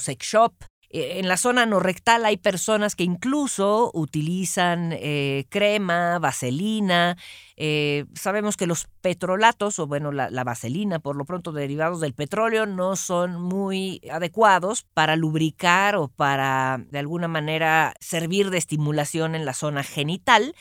eh, 0.93 1.19
en 1.19 1.27
la 1.27 1.39
zona 1.39 1.65
no 1.65 1.81
rectal 1.81 2.27
hay 2.27 2.37
personas 2.37 2.95
que 2.95 3.05
incluso 3.05 3.91
utilizan 3.95 4.93
eh, 4.93 5.47
crema, 5.49 6.19
vaselina. 6.19 7.17
Eh, 7.57 8.05
sabemos 8.15 8.59
que 8.59 8.67
los 8.67 8.89
petrolatos, 9.01 9.79
o 9.79 9.87
bueno, 9.87 10.13
la, 10.13 10.29
la, 10.31 10.45
vaselina, 10.45 10.99
por 10.99 11.17
lo 11.17 11.25
pronto 11.25 11.53
derivados 11.53 12.01
del 12.01 12.13
petróleo, 12.13 12.67
no 12.67 12.97
son 12.97 13.41
muy 13.41 14.03
adecuados 14.11 14.85
para 14.93 15.17
lubricar 15.17 15.97
o 15.97 16.09
para 16.09 16.85
de 16.91 16.99
alguna 16.99 17.29
manera 17.29 17.95
servir 18.01 18.51
de 18.51 18.59
estimulación 18.59 19.35
en 19.35 19.47
la 19.47 19.55
zona 19.55 19.83
genital. 19.83 20.55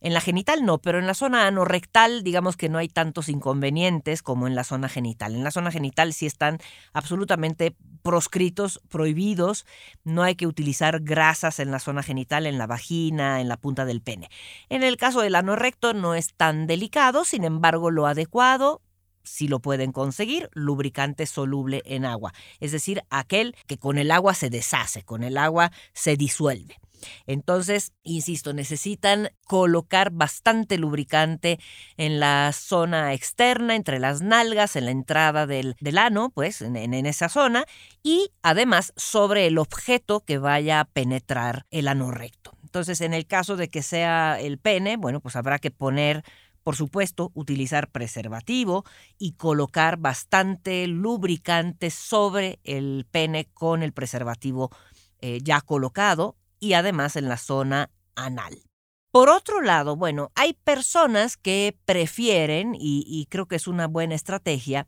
En 0.00 0.14
la 0.14 0.20
genital 0.20 0.64
no, 0.64 0.78
pero 0.78 0.98
en 0.98 1.06
la 1.06 1.14
zona 1.14 1.46
anorrectal 1.46 2.22
digamos 2.22 2.56
que 2.56 2.68
no 2.68 2.78
hay 2.78 2.88
tantos 2.88 3.28
inconvenientes 3.28 4.22
como 4.22 4.46
en 4.46 4.54
la 4.54 4.64
zona 4.64 4.88
genital. 4.88 5.34
En 5.34 5.44
la 5.44 5.50
zona 5.50 5.70
genital 5.70 6.12
sí 6.12 6.26
están 6.26 6.58
absolutamente 6.92 7.74
proscritos, 8.02 8.80
prohibidos. 8.88 9.66
No 10.04 10.22
hay 10.22 10.36
que 10.36 10.46
utilizar 10.46 11.00
grasas 11.00 11.58
en 11.60 11.70
la 11.70 11.78
zona 11.78 12.02
genital, 12.02 12.46
en 12.46 12.58
la 12.58 12.66
vagina, 12.66 13.40
en 13.40 13.48
la 13.48 13.56
punta 13.56 13.84
del 13.84 14.00
pene. 14.00 14.28
En 14.68 14.82
el 14.82 14.96
caso 14.96 15.20
del 15.20 15.34
anorrecto 15.34 15.94
no 15.94 16.14
es 16.14 16.34
tan 16.34 16.66
delicado, 16.66 17.24
sin 17.24 17.44
embargo 17.44 17.90
lo 17.90 18.06
adecuado 18.06 18.82
si 19.26 19.48
lo 19.48 19.60
pueden 19.60 19.92
conseguir, 19.92 20.48
lubricante 20.52 21.26
soluble 21.26 21.82
en 21.84 22.04
agua, 22.04 22.32
es 22.60 22.72
decir, 22.72 23.02
aquel 23.10 23.56
que 23.66 23.76
con 23.76 23.98
el 23.98 24.10
agua 24.10 24.34
se 24.34 24.50
deshace, 24.50 25.02
con 25.02 25.24
el 25.24 25.36
agua 25.36 25.72
se 25.92 26.16
disuelve. 26.16 26.78
Entonces, 27.26 27.92
insisto, 28.02 28.52
necesitan 28.52 29.30
colocar 29.46 30.10
bastante 30.10 30.78
lubricante 30.78 31.58
en 31.96 32.20
la 32.20 32.52
zona 32.52 33.14
externa, 33.14 33.74
entre 33.74 33.98
las 33.98 34.22
nalgas, 34.22 34.76
en 34.76 34.86
la 34.86 34.90
entrada 34.90 35.46
del, 35.46 35.74
ano, 35.98 36.30
pues 36.30 36.62
en, 36.62 36.94
esa 37.06 37.28
zona, 37.28 37.64
y 38.02 38.30
además 38.42 38.92
sobre 38.96 39.46
el 39.46 39.58
objeto 39.58 40.20
que 40.20 40.38
vaya 40.38 40.80
a 40.80 40.84
penetrar 40.84 41.66
el 41.70 41.88
ano 41.88 42.10
recto. 42.10 42.52
Entonces, 42.62 43.00
en 43.00 43.14
el 43.14 43.26
caso 43.26 43.56
de 43.56 43.68
que 43.68 43.82
sea 43.82 44.38
el 44.40 44.58
pene, 44.58 44.96
bueno, 44.96 45.20
pues 45.20 45.36
habrá 45.36 45.58
que 45.58 45.70
poner 45.70 46.24
por 46.62 46.74
supuesto, 46.74 47.30
utilizar 47.34 47.92
preservativo 47.92 48.84
y 49.18 49.34
colocar 49.34 49.98
bastante 49.98 50.88
lubricante 50.88 51.90
sobre 51.90 52.58
el 52.64 53.06
pene 53.08 53.44
con 53.54 53.84
el 53.84 53.92
preservativo 53.92 54.72
eh, 55.20 55.38
ya 55.44 55.60
colocado 55.60 56.34
y 56.60 56.74
además 56.74 57.16
en 57.16 57.28
la 57.28 57.36
zona 57.36 57.90
anal. 58.14 58.62
Por 59.16 59.30
otro 59.30 59.62
lado, 59.62 59.96
bueno, 59.96 60.30
hay 60.34 60.52
personas 60.52 61.38
que 61.38 61.74
prefieren, 61.86 62.76
y, 62.78 63.26
creo 63.30 63.46
que 63.46 63.56
es 63.56 63.66
una 63.66 63.86
buena 63.86 64.14
estrategia, 64.14 64.86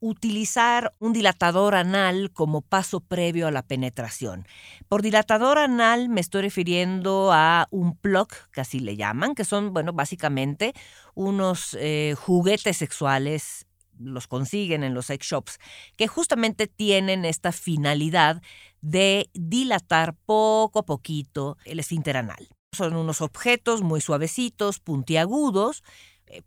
utilizar 0.00 0.94
un 0.98 1.12
dilatador 1.12 1.76
anal 1.76 2.32
como 2.32 2.60
paso 2.60 2.98
previo 2.98 3.46
a 3.46 3.52
la 3.52 3.62
penetración. 3.62 4.48
Por 4.88 5.02
dilatador 5.02 5.58
anal 5.58 6.08
me 6.08 6.20
estoy 6.20 6.42
refiriendo 6.42 7.30
a 7.32 7.68
un 7.70 7.96
plug, 7.96 8.26
que 8.50 8.60
así 8.60 8.80
le 8.80 8.96
llaman, 8.96 9.36
que 9.36 9.44
son, 9.44 9.72
bueno, 9.72 9.92
básicamente 9.92 10.72
unos 11.14 11.76
eh, 11.78 12.16
juguetes 12.18 12.78
sexuales 12.78 13.67
los 13.98 14.26
consiguen 14.26 14.84
en 14.84 14.94
los 14.94 15.06
sex 15.06 15.26
shops, 15.26 15.58
que 15.96 16.08
justamente 16.08 16.66
tienen 16.66 17.24
esta 17.24 17.52
finalidad 17.52 18.42
de 18.80 19.30
dilatar 19.34 20.14
poco 20.26 20.80
a 20.80 20.86
poquito 20.86 21.56
el 21.64 21.80
esfínter 21.80 22.16
anal. 22.16 22.48
Son 22.76 22.94
unos 22.94 23.20
objetos 23.20 23.82
muy 23.82 24.00
suavecitos, 24.00 24.78
puntiagudos, 24.78 25.82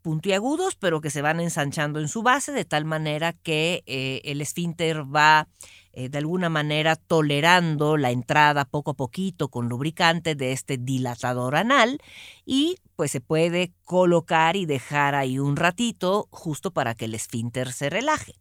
puntiagudos, 0.02 0.76
pero 0.76 1.02
que 1.02 1.10
se 1.10 1.22
van 1.22 1.40
ensanchando 1.40 2.00
en 2.00 2.08
su 2.08 2.24
base 2.24 2.52
de 2.52 2.66
tal 2.66 2.86
manera 2.86 3.34
que 3.34 3.84
eh, 3.86 4.22
el 4.26 4.42
esfínter 4.42 5.04
va 5.04 5.48
eh, 5.94 6.08
de 6.08 6.20
alguna 6.20 6.48
manera 6.48 6.96
tolerando 6.96 7.98
la 7.98 8.12
entrada 8.12 8.64
poco 8.64 8.92
a 8.92 8.94
poquito 8.94 9.50
con 9.50 9.68
lubricante 9.68 10.36
de 10.36 10.54
este 10.54 10.78
dilatador 10.78 11.56
anal 11.58 12.00
y 12.46 12.78
pues 12.96 13.12
se 13.12 13.20
puede 13.20 13.74
colocar 13.84 14.56
y 14.56 14.66
dejar 14.66 15.16
ahí 15.16 15.38
un 15.38 15.58
ratito 15.58 16.30
justo 16.32 16.72
para 16.72 16.96
que 16.96 17.06
el 17.06 17.16
esfínter 17.16 17.74
se 17.74 17.90
relaje. 17.90 18.36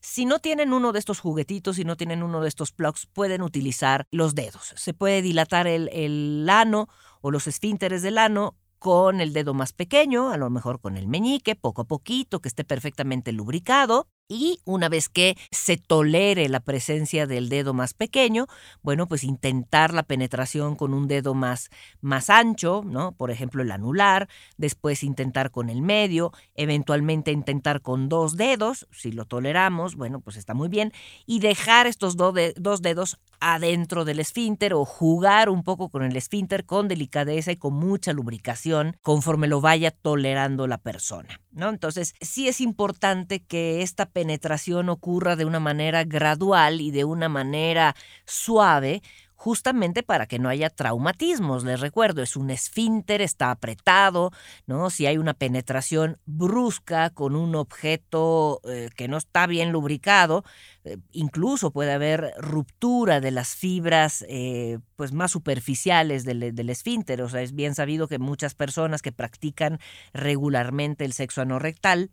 Si 0.00 0.26
no 0.26 0.38
tienen 0.38 0.72
uno 0.72 0.92
de 0.92 1.00
estos 1.00 1.18
juguetitos, 1.18 1.76
si 1.76 1.84
no 1.84 1.96
tienen 1.96 2.22
uno 2.22 2.40
de 2.40 2.48
estos 2.48 2.70
plugs, 2.70 3.06
pueden 3.06 3.42
utilizar 3.42 4.06
los 4.12 4.36
dedos. 4.36 4.72
Se 4.76 4.94
puede 4.94 5.22
dilatar 5.22 5.66
el, 5.66 5.88
el 5.92 6.46
ano 6.48 6.88
o 7.20 7.32
los 7.32 7.48
esfínteres 7.48 8.02
del 8.02 8.18
ano 8.18 8.54
con 8.82 9.20
el 9.20 9.32
dedo 9.32 9.54
más 9.54 9.72
pequeño, 9.72 10.30
a 10.30 10.36
lo 10.36 10.50
mejor 10.50 10.80
con 10.80 10.96
el 10.96 11.06
meñique, 11.06 11.54
poco 11.54 11.82
a 11.82 11.84
poquito, 11.84 12.40
que 12.40 12.48
esté 12.48 12.64
perfectamente 12.64 13.30
lubricado. 13.30 14.08
Y 14.28 14.60
una 14.64 14.88
vez 14.88 15.08
que 15.08 15.36
se 15.50 15.76
tolere 15.76 16.48
la 16.48 16.60
presencia 16.60 17.26
del 17.26 17.48
dedo 17.48 17.74
más 17.74 17.92
pequeño, 17.92 18.46
bueno, 18.80 19.06
pues 19.06 19.24
intentar 19.24 19.92
la 19.92 20.02
penetración 20.04 20.74
con 20.74 20.94
un 20.94 21.06
dedo 21.06 21.34
más, 21.34 21.68
más 22.00 22.30
ancho, 22.30 22.82
¿no? 22.84 23.12
Por 23.12 23.30
ejemplo, 23.30 23.62
el 23.62 23.70
anular, 23.70 24.28
después 24.56 25.04
intentar 25.04 25.50
con 25.50 25.68
el 25.68 25.82
medio, 25.82 26.32
eventualmente 26.54 27.30
intentar 27.30 27.82
con 27.82 28.08
dos 28.08 28.36
dedos, 28.36 28.88
si 28.90 29.12
lo 29.12 29.26
toleramos, 29.26 29.96
bueno, 29.96 30.20
pues 30.20 30.36
está 30.36 30.54
muy 30.54 30.68
bien, 30.68 30.92
y 31.26 31.40
dejar 31.40 31.86
estos 31.86 32.16
dos 32.16 32.80
dedos 32.82 33.18
adentro 33.44 34.04
del 34.04 34.20
esfínter 34.20 34.72
o 34.72 34.84
jugar 34.84 35.50
un 35.50 35.64
poco 35.64 35.88
con 35.88 36.04
el 36.04 36.16
esfínter 36.16 36.64
con 36.64 36.86
delicadeza 36.86 37.50
y 37.50 37.56
con 37.56 37.74
mucha 37.74 38.12
lubricación 38.12 38.96
conforme 39.02 39.48
lo 39.48 39.60
vaya 39.60 39.90
tolerando 39.90 40.68
la 40.68 40.78
persona. 40.78 41.40
¿no? 41.50 41.68
Entonces, 41.68 42.14
sí 42.20 42.46
es 42.46 42.60
importante 42.60 43.40
que 43.40 43.82
esta 43.82 44.06
penetración 44.06 44.88
ocurra 44.88 45.34
de 45.34 45.44
una 45.44 45.58
manera 45.58 46.04
gradual 46.04 46.80
y 46.80 46.92
de 46.92 47.04
una 47.04 47.28
manera 47.28 47.96
suave 48.26 49.02
justamente 49.42 50.04
para 50.04 50.26
que 50.26 50.38
no 50.38 50.48
haya 50.48 50.70
traumatismos. 50.70 51.64
Les 51.64 51.80
recuerdo, 51.80 52.22
es 52.22 52.36
un 52.36 52.50
esfínter, 52.50 53.20
está 53.20 53.50
apretado, 53.50 54.30
¿no? 54.68 54.88
Si 54.88 55.04
hay 55.06 55.18
una 55.18 55.34
penetración 55.34 56.18
brusca 56.26 57.10
con 57.10 57.34
un 57.34 57.56
objeto 57.56 58.60
eh, 58.62 58.88
que 58.96 59.08
no 59.08 59.16
está 59.16 59.48
bien 59.48 59.72
lubricado, 59.72 60.44
eh, 60.84 60.98
incluso 61.10 61.72
puede 61.72 61.90
haber 61.90 62.34
ruptura 62.38 63.20
de 63.20 63.32
las 63.32 63.56
fibras 63.56 64.24
eh, 64.28 64.78
pues 64.94 65.12
más 65.12 65.32
superficiales 65.32 66.24
del, 66.24 66.54
del, 66.54 66.70
esfínter. 66.70 67.20
O 67.20 67.28
sea, 67.28 67.42
es 67.42 67.52
bien 67.52 67.74
sabido 67.74 68.06
que 68.06 68.20
muchas 68.20 68.54
personas 68.54 69.02
que 69.02 69.10
practican 69.10 69.80
regularmente 70.12 71.04
el 71.04 71.14
sexo 71.14 71.42
anorrectal 71.42 72.12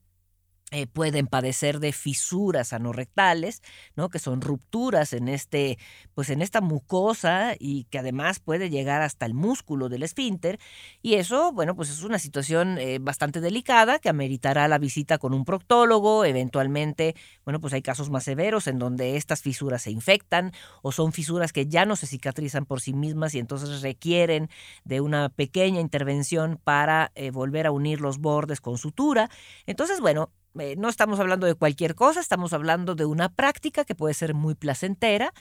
eh, 0.72 0.86
pueden 0.86 1.26
padecer 1.26 1.80
de 1.80 1.92
fisuras 1.92 2.74
anorrectales, 2.74 3.64
¿no? 3.96 4.10
que 4.10 4.20
son 4.20 4.42
rupturas 4.42 5.14
en, 5.14 5.28
este, 5.28 5.80
pues 6.14 6.30
en 6.30 6.44
esta 6.44 6.62
mucosa 6.62 7.56
y 7.58 7.86
que 7.86 7.98
además 7.98 8.40
puede 8.40 8.70
llegar 8.70 9.02
hasta 9.02 9.26
el 9.26 9.34
músculo 9.34 9.90
del 9.90 10.04
esfínter. 10.04 10.60
Y 11.02 11.16
eso, 11.16 11.52
bueno, 11.52 11.76
pues 11.76 11.90
es 11.90 12.04
una 12.04 12.20
situación 12.20 12.78
eh, 12.78 13.00
bastante 13.02 13.42
delicada 13.42 13.98
que 13.98 14.10
ameritará 14.10 14.68
la 14.68 14.78
visita 14.78 15.18
con 15.18 15.34
un 15.34 15.44
proctólogo. 15.44 16.24
Eventualmente, 16.24 17.16
bueno, 17.46 17.60
pues 17.60 17.74
hay 17.74 17.82
casos 17.82 18.12
más 18.12 18.24
severos 18.24 18.68
en 18.68 18.78
donde 18.78 19.18
estas 19.18 19.42
fisuras 19.42 19.82
se 19.82 19.92
infectan 19.92 20.52
o 20.84 20.92
son 20.92 21.14
fisuras 21.14 21.52
que 21.52 21.66
ya 21.66 21.86
no 21.86 21.96
se 21.96 22.06
cicatrizan 22.06 22.66
por 22.66 22.82
sí 22.82 22.94
mismas 22.94 23.34
y 23.34 23.40
entonces 23.40 23.82
requieren 23.82 24.50
de 24.84 25.02
una 25.02 25.30
pequeña 25.30 25.82
intervención 25.82 26.60
para 26.64 27.12
eh, 27.16 27.32
volver 27.32 27.66
a 27.66 27.72
unir 27.72 28.02
los 28.02 28.20
bordes 28.20 28.62
con 28.62 28.78
sutura. 28.78 29.30
Entonces, 29.66 30.00
bueno, 30.00 30.32
eh, 30.60 30.76
no 30.78 30.90
estamos 30.90 31.20
hablando 31.20 31.46
de 31.46 31.56
cualquier 31.56 31.96
cosa, 31.96 32.20
estamos 32.20 32.54
hablando 32.54 32.96
de 32.96 33.06
una 33.06 33.30
práctica 33.30 33.86
que 33.86 33.96
puede 33.96 34.14
ser 34.14 34.34
muy 34.34 34.56
placentera, 34.56 35.34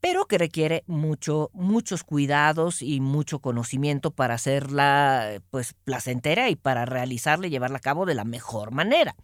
pero 0.00 0.26
que 0.26 0.38
requiere 0.38 0.84
mucho, 0.86 1.50
muchos 1.52 2.04
cuidados 2.04 2.82
y 2.82 3.00
mucho 3.00 3.40
conocimiento 3.40 4.12
para 4.12 4.34
hacerla 4.34 5.42
pues 5.50 5.74
placentera 5.84 6.50
y 6.50 6.56
para 6.56 6.84
realizarla 6.84 7.48
y 7.48 7.50
llevarla 7.50 7.78
a 7.78 7.80
cabo 7.80 8.06
de 8.06 8.14
la 8.14 8.24
mejor 8.24 8.70
manera. 8.70 9.16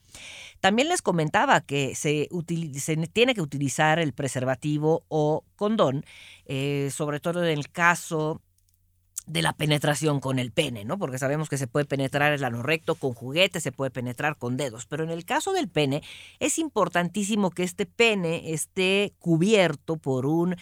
También 0.61 0.88
les 0.88 1.02
comentaba 1.02 1.61
que 1.61 1.94
se, 1.94 2.28
tiene 3.12 3.35
que 3.35 3.42
utilizar 3.42 3.99
el 3.99 4.14
preservativo 4.14 5.04
o 5.09 5.44
condón, 5.56 6.04
eh, 6.47 6.88
sobre 6.90 7.21
todo 7.21 7.44
en 7.44 7.50
el 7.50 7.71
caso 7.71 8.40
de 9.26 9.43
la 9.43 9.52
penetración 9.52 10.21
con 10.21 10.38
el 10.38 10.52
pene, 10.52 10.85
¿no? 10.85 10.99
Porque 10.99 11.19
sabemos 11.19 11.49
que 11.49 11.59
se 11.59 11.66
puede 11.66 11.87
penetrar 11.87 12.33
el 12.33 12.45
ano 12.45 12.62
recto 12.62 12.95
con 12.95 13.14
juguetes, 13.14 13.62
se 13.62 13.73
puede 13.73 13.90
penetrar 13.90 14.37
con 14.37 14.57
dedos, 14.57 14.87
pero 14.87 15.04
en 15.04 15.11
el 15.11 15.25
caso 15.25 15.52
del 15.52 15.69
pene 15.69 16.02
es 16.40 16.59
importantísimo 16.59 17.50
que 17.50 17.62
este 17.62 17.87
pene 17.87 18.52
esté 18.52 19.14
cubierto 19.19 19.97
por 19.97 20.26
un 20.26 20.57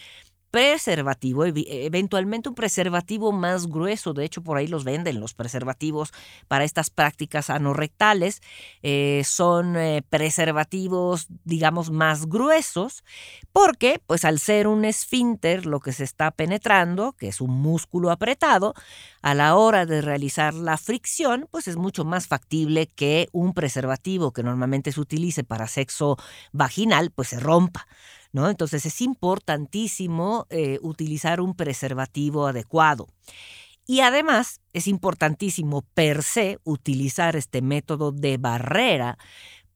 preservativo, 0.53 1.45
eventualmente 1.45 2.47
un 2.47 2.53
preservativo 2.53 3.31
más 3.31 3.65
grueso, 3.65 4.13
de 4.13 4.23
hecho 4.23 4.43
por 4.43 4.57
ahí 4.57 4.67
los 4.67 4.83
venden 4.83 5.19
los 5.19 5.33
preservativos 5.33 6.13
para 6.47 6.63
estas 6.63 6.91
prácticas 6.91 7.49
anorrectales, 7.49 8.39
eh, 8.83 9.23
son 9.25 9.75
eh, 9.75 10.03
preservativos 10.07 11.25
digamos 11.43 11.89
más 11.89 12.27
gruesos, 12.27 13.03
porque 13.51 13.99
pues 14.05 14.25
al 14.25 14.37
ser 14.37 14.67
un 14.67 14.85
esfínter 14.85 15.65
lo 15.65 15.79
que 15.79 15.91
se 15.91 16.03
está 16.03 16.29
penetrando, 16.29 17.13
que 17.13 17.29
es 17.29 17.41
un 17.41 17.49
músculo 17.49 18.11
apretado, 18.11 18.75
a 19.23 19.33
la 19.33 19.55
hora 19.55 19.87
de 19.87 20.03
realizar 20.03 20.53
la 20.53 20.77
fricción, 20.77 21.47
pues 21.49 21.67
es 21.67 21.77
mucho 21.77 22.05
más 22.05 22.27
factible 22.27 22.85
que 22.85 23.27
un 23.31 23.55
preservativo 23.55 24.33
que 24.33 24.43
normalmente 24.43 24.91
se 24.91 25.01
utilice 25.01 25.43
para 25.43 25.67
sexo 25.67 26.15
vaginal, 26.51 27.09
pues 27.09 27.29
se 27.29 27.39
rompa. 27.39 27.87
¿No? 28.33 28.49
Entonces 28.49 28.85
es 28.85 29.01
importantísimo 29.01 30.47
eh, 30.49 30.79
utilizar 30.81 31.39
un 31.39 31.55
preservativo 31.55 32.47
adecuado. 32.47 33.07
Y 33.85 34.01
además 34.01 34.61
es 34.73 34.87
importantísimo 34.87 35.83
per 35.93 36.23
se 36.23 36.59
utilizar 36.63 37.35
este 37.35 37.61
método 37.61 38.11
de 38.11 38.37
barrera 38.37 39.17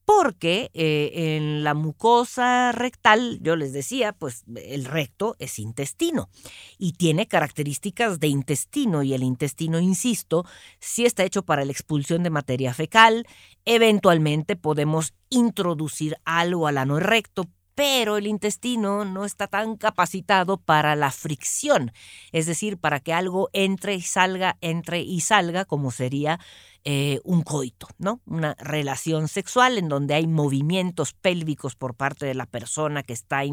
porque 0.07 0.71
eh, 0.73 1.35
en 1.35 1.65
la 1.65 1.73
mucosa 1.73 2.71
rectal, 2.71 3.39
yo 3.41 3.57
les 3.57 3.73
decía, 3.73 4.13
pues 4.13 4.45
el 4.55 4.85
recto 4.85 5.35
es 5.37 5.59
intestino 5.59 6.29
y 6.77 6.93
tiene 6.93 7.27
características 7.27 8.17
de 8.21 8.27
intestino 8.27 9.03
y 9.03 9.13
el 9.13 9.21
intestino, 9.21 9.81
insisto, 9.81 10.45
si 10.79 11.05
está 11.05 11.25
hecho 11.25 11.43
para 11.43 11.65
la 11.65 11.73
expulsión 11.73 12.23
de 12.23 12.29
materia 12.29 12.73
fecal, 12.73 13.27
eventualmente 13.65 14.55
podemos 14.55 15.13
introducir 15.29 16.15
algo 16.23 16.67
al 16.67 16.77
ano 16.77 17.01
recto, 17.01 17.43
pero 17.77 18.17
el 18.17 18.25
intestino 18.25 19.05
no 19.05 19.23
está 19.23 19.45
tan 19.45 19.77
capacitado 19.77 20.57
para 20.57 20.95
la 20.95 21.11
fricción, 21.11 21.91
es 22.31 22.47
decir, 22.47 22.79
para 22.79 22.99
que 22.99 23.13
algo 23.13 23.51
entre 23.53 23.93
y 23.93 24.01
salga, 24.01 24.57
entre 24.61 25.01
y 25.01 25.21
salga, 25.21 25.63
como 25.63 25.91
sería 25.91 26.39
eh, 26.85 27.19
un 27.23 27.43
coito, 27.43 27.87
¿no? 27.99 28.19
Una 28.25 28.55
relación 28.55 29.27
sexual 29.27 29.77
en 29.77 29.89
donde 29.89 30.15
hay 30.15 30.25
movimientos 30.25 31.13
pélvicos 31.13 31.75
por 31.75 31.93
parte 31.93 32.25
de 32.25 32.33
la 32.33 32.47
persona 32.47 33.03
que 33.03 33.13
está 33.13 33.43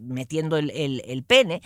metiendo 0.00 0.56
el 0.56 1.24
pene 1.26 1.60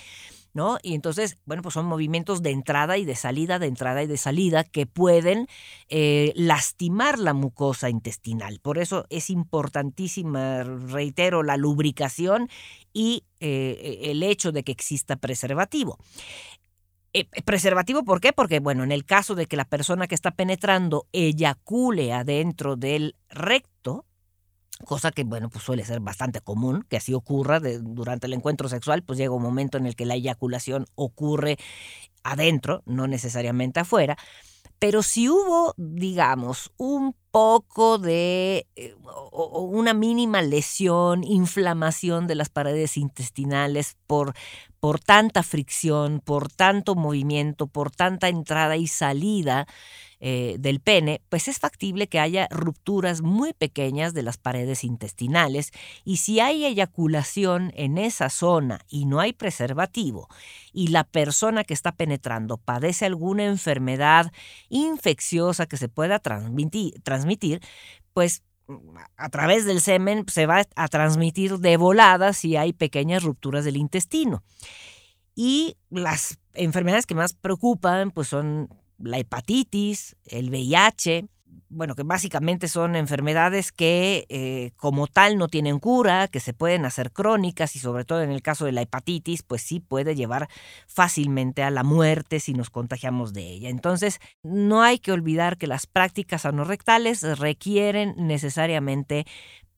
¿no? 0.58 0.78
Y 0.82 0.94
entonces, 0.94 1.38
bueno, 1.44 1.62
pues 1.62 1.74
son 1.74 1.86
movimientos 1.86 2.42
de 2.42 2.50
entrada 2.50 2.98
y 2.98 3.04
de 3.04 3.14
salida, 3.14 3.60
de 3.60 3.68
entrada 3.68 4.02
y 4.02 4.08
de 4.08 4.16
salida 4.16 4.64
que 4.64 4.86
pueden 4.86 5.46
eh, 5.88 6.32
lastimar 6.34 7.20
la 7.20 7.32
mucosa 7.32 7.88
intestinal. 7.88 8.58
Por 8.60 8.78
eso 8.78 9.06
es 9.08 9.30
importantísima, 9.30 10.64
reitero, 10.64 11.44
la 11.44 11.56
lubricación 11.56 12.48
y 12.92 13.22
eh, 13.38 14.00
el 14.02 14.24
hecho 14.24 14.50
de 14.50 14.64
que 14.64 14.72
exista 14.72 15.14
preservativo. 15.14 15.96
Eh, 17.12 17.26
preservativo, 17.44 18.02
¿por 18.02 18.20
qué? 18.20 18.32
Porque, 18.32 18.58
bueno, 18.58 18.82
en 18.82 18.90
el 18.90 19.04
caso 19.04 19.36
de 19.36 19.46
que 19.46 19.56
la 19.56 19.64
persona 19.64 20.08
que 20.08 20.16
está 20.16 20.32
penetrando 20.32 21.06
eyacule 21.12 22.12
adentro 22.12 22.74
del 22.74 23.14
recto, 23.28 24.06
cosa 24.84 25.10
que, 25.10 25.24
bueno, 25.24 25.48
pues 25.50 25.64
suele 25.64 25.84
ser 25.84 26.00
bastante 26.00 26.40
común, 26.40 26.84
que 26.88 26.96
así 26.96 27.14
ocurra 27.14 27.60
durante 27.60 28.26
el 28.26 28.32
encuentro 28.32 28.68
sexual, 28.68 29.02
pues 29.02 29.18
llega 29.18 29.34
un 29.34 29.42
momento 29.42 29.78
en 29.78 29.86
el 29.86 29.96
que 29.96 30.06
la 30.06 30.14
eyaculación 30.14 30.86
ocurre 30.94 31.58
adentro, 32.22 32.82
no 32.86 33.06
necesariamente 33.06 33.80
afuera, 33.80 34.16
pero 34.78 35.02
si 35.02 35.28
hubo, 35.28 35.74
digamos, 35.76 36.70
un 36.76 37.14
poco 37.32 37.98
de 37.98 38.66
eh, 38.76 38.94
o, 39.32 39.62
una 39.62 39.92
mínima 39.92 40.40
lesión, 40.40 41.24
inflamación 41.24 42.26
de 42.26 42.36
las 42.36 42.48
paredes 42.48 42.96
intestinales 42.96 43.96
por, 44.06 44.34
por 44.78 45.00
tanta 45.00 45.42
fricción, 45.42 46.20
por 46.24 46.48
tanto 46.48 46.94
movimiento, 46.94 47.66
por 47.66 47.90
tanta 47.90 48.28
entrada 48.28 48.76
y 48.76 48.86
salida, 48.86 49.66
eh, 50.20 50.56
del 50.58 50.80
pene, 50.80 51.22
pues 51.28 51.46
es 51.46 51.60
factible 51.60 52.08
que 52.08 52.18
haya 52.18 52.48
rupturas 52.50 53.22
muy 53.22 53.52
pequeñas 53.52 54.14
de 54.14 54.22
las 54.22 54.36
paredes 54.36 54.82
intestinales 54.82 55.70
y 56.04 56.16
si 56.16 56.40
hay 56.40 56.64
eyaculación 56.64 57.72
en 57.76 57.98
esa 57.98 58.28
zona 58.28 58.80
y 58.88 59.06
no 59.06 59.20
hay 59.20 59.32
preservativo 59.32 60.28
y 60.72 60.88
la 60.88 61.04
persona 61.04 61.62
que 61.62 61.74
está 61.74 61.92
penetrando 61.92 62.56
padece 62.56 63.06
alguna 63.06 63.44
enfermedad 63.44 64.32
infecciosa 64.68 65.66
que 65.66 65.76
se 65.76 65.88
pueda 65.88 66.18
transmitir, 66.18 67.00
transmitir 67.02 67.60
pues 68.12 68.42
a 69.16 69.28
través 69.28 69.64
del 69.64 69.80
semen 69.80 70.24
se 70.28 70.46
va 70.46 70.64
a 70.74 70.88
transmitir 70.88 71.58
de 71.58 71.76
volada 71.76 72.32
si 72.32 72.56
hay 72.56 72.72
pequeñas 72.72 73.22
rupturas 73.22 73.64
del 73.64 73.76
intestino. 73.76 74.42
Y 75.34 75.76
las 75.90 76.38
enfermedades 76.54 77.06
que 77.06 77.14
más 77.14 77.32
preocupan 77.32 78.10
pues 78.10 78.28
son 78.28 78.68
la 78.98 79.18
hepatitis, 79.18 80.16
el 80.26 80.50
VIH, 80.50 81.28
bueno, 81.70 81.94
que 81.94 82.02
básicamente 82.02 82.68
son 82.68 82.96
enfermedades 82.96 83.72
que 83.72 84.26
eh, 84.28 84.72
como 84.76 85.06
tal 85.06 85.36
no 85.36 85.48
tienen 85.48 85.78
cura, 85.78 86.28
que 86.28 86.40
se 86.40 86.54
pueden 86.54 86.84
hacer 86.84 87.12
crónicas 87.12 87.76
y 87.76 87.78
sobre 87.78 88.04
todo 88.04 88.22
en 88.22 88.30
el 88.30 88.42
caso 88.42 88.64
de 88.64 88.72
la 88.72 88.82
hepatitis, 88.82 89.42
pues 89.42 89.62
sí 89.62 89.80
puede 89.80 90.14
llevar 90.14 90.48
fácilmente 90.86 91.62
a 91.62 91.70
la 91.70 91.82
muerte 91.82 92.40
si 92.40 92.54
nos 92.54 92.70
contagiamos 92.70 93.32
de 93.34 93.48
ella. 93.48 93.68
Entonces, 93.68 94.18
no 94.42 94.82
hay 94.82 94.98
que 94.98 95.12
olvidar 95.12 95.58
que 95.58 95.66
las 95.66 95.86
prácticas 95.86 96.46
anorrectales 96.46 97.22
requieren 97.38 98.14
necesariamente 98.16 99.26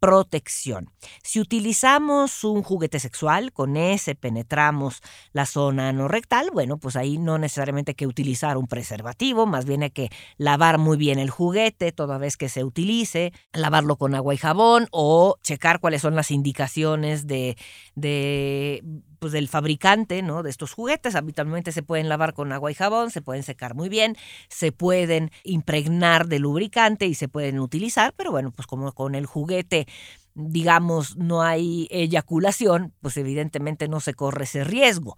protección. 0.00 0.90
Si 1.22 1.40
utilizamos 1.40 2.42
un 2.42 2.62
juguete 2.62 2.98
sexual, 2.98 3.52
con 3.52 3.76
ese 3.76 4.14
penetramos 4.14 5.02
la 5.32 5.46
zona 5.46 5.92
no 5.92 6.08
bueno, 6.52 6.78
pues 6.78 6.96
ahí 6.96 7.18
no 7.18 7.38
necesariamente 7.38 7.90
hay 7.90 7.94
que 7.94 8.06
utilizar 8.06 8.56
un 8.56 8.66
preservativo, 8.66 9.46
más 9.46 9.66
bien 9.66 9.82
hay 9.82 9.90
que 9.90 10.10
lavar 10.38 10.78
muy 10.78 10.96
bien 10.96 11.18
el 11.18 11.30
juguete 11.30 11.92
toda 11.92 12.18
vez 12.18 12.36
que 12.36 12.48
se 12.48 12.64
utilice, 12.64 13.32
lavarlo 13.52 13.96
con 13.96 14.14
agua 14.14 14.34
y 14.34 14.38
jabón 14.38 14.88
o 14.90 15.36
checar 15.42 15.80
cuáles 15.80 16.02
son 16.02 16.16
las 16.16 16.30
indicaciones 16.30 17.26
de, 17.26 17.56
de 17.94 18.82
pues, 19.20 19.33
del 19.33 19.46
fabricante 19.46 20.22
¿no? 20.22 20.42
de 20.42 20.50
estos 20.50 20.72
juguetes. 20.72 21.14
Habitualmente 21.14 21.70
se 21.70 21.85
pueden 21.85 22.09
lavar 22.09 22.35
con 22.35 22.52
agua 22.52 22.72
y 22.72 22.74
jabón, 22.74 23.12
se 23.12 23.22
pueden 23.22 23.44
secar 23.44 23.74
muy 23.74 23.88
bien, 23.88 24.16
se 24.48 24.72
pueden 24.72 25.30
impregnar 25.44 26.26
de 26.26 26.40
lubricante 26.40 27.06
y 27.06 27.14
se 27.14 27.28
pueden 27.28 27.61
utilizar, 27.61 28.12
pero 28.16 28.33
bueno, 28.33 28.50
pues 28.50 28.66
como 28.66 28.92
con 28.92 29.14
el 29.14 29.26
juguete 29.26 29.87
digamos 30.35 31.16
no 31.16 31.42
hay 31.42 31.88
eyaculación, 31.90 32.94
pues 33.00 33.16
evidentemente 33.16 33.88
no 33.88 34.00
se 34.00 34.14
corre 34.14 34.44
ese 34.44 34.64
riesgo. 34.64 35.16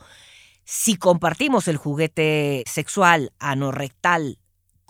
Si 0.64 0.96
compartimos 0.96 1.68
el 1.68 1.76
juguete 1.76 2.64
sexual 2.66 3.32
anorrectal 3.38 4.38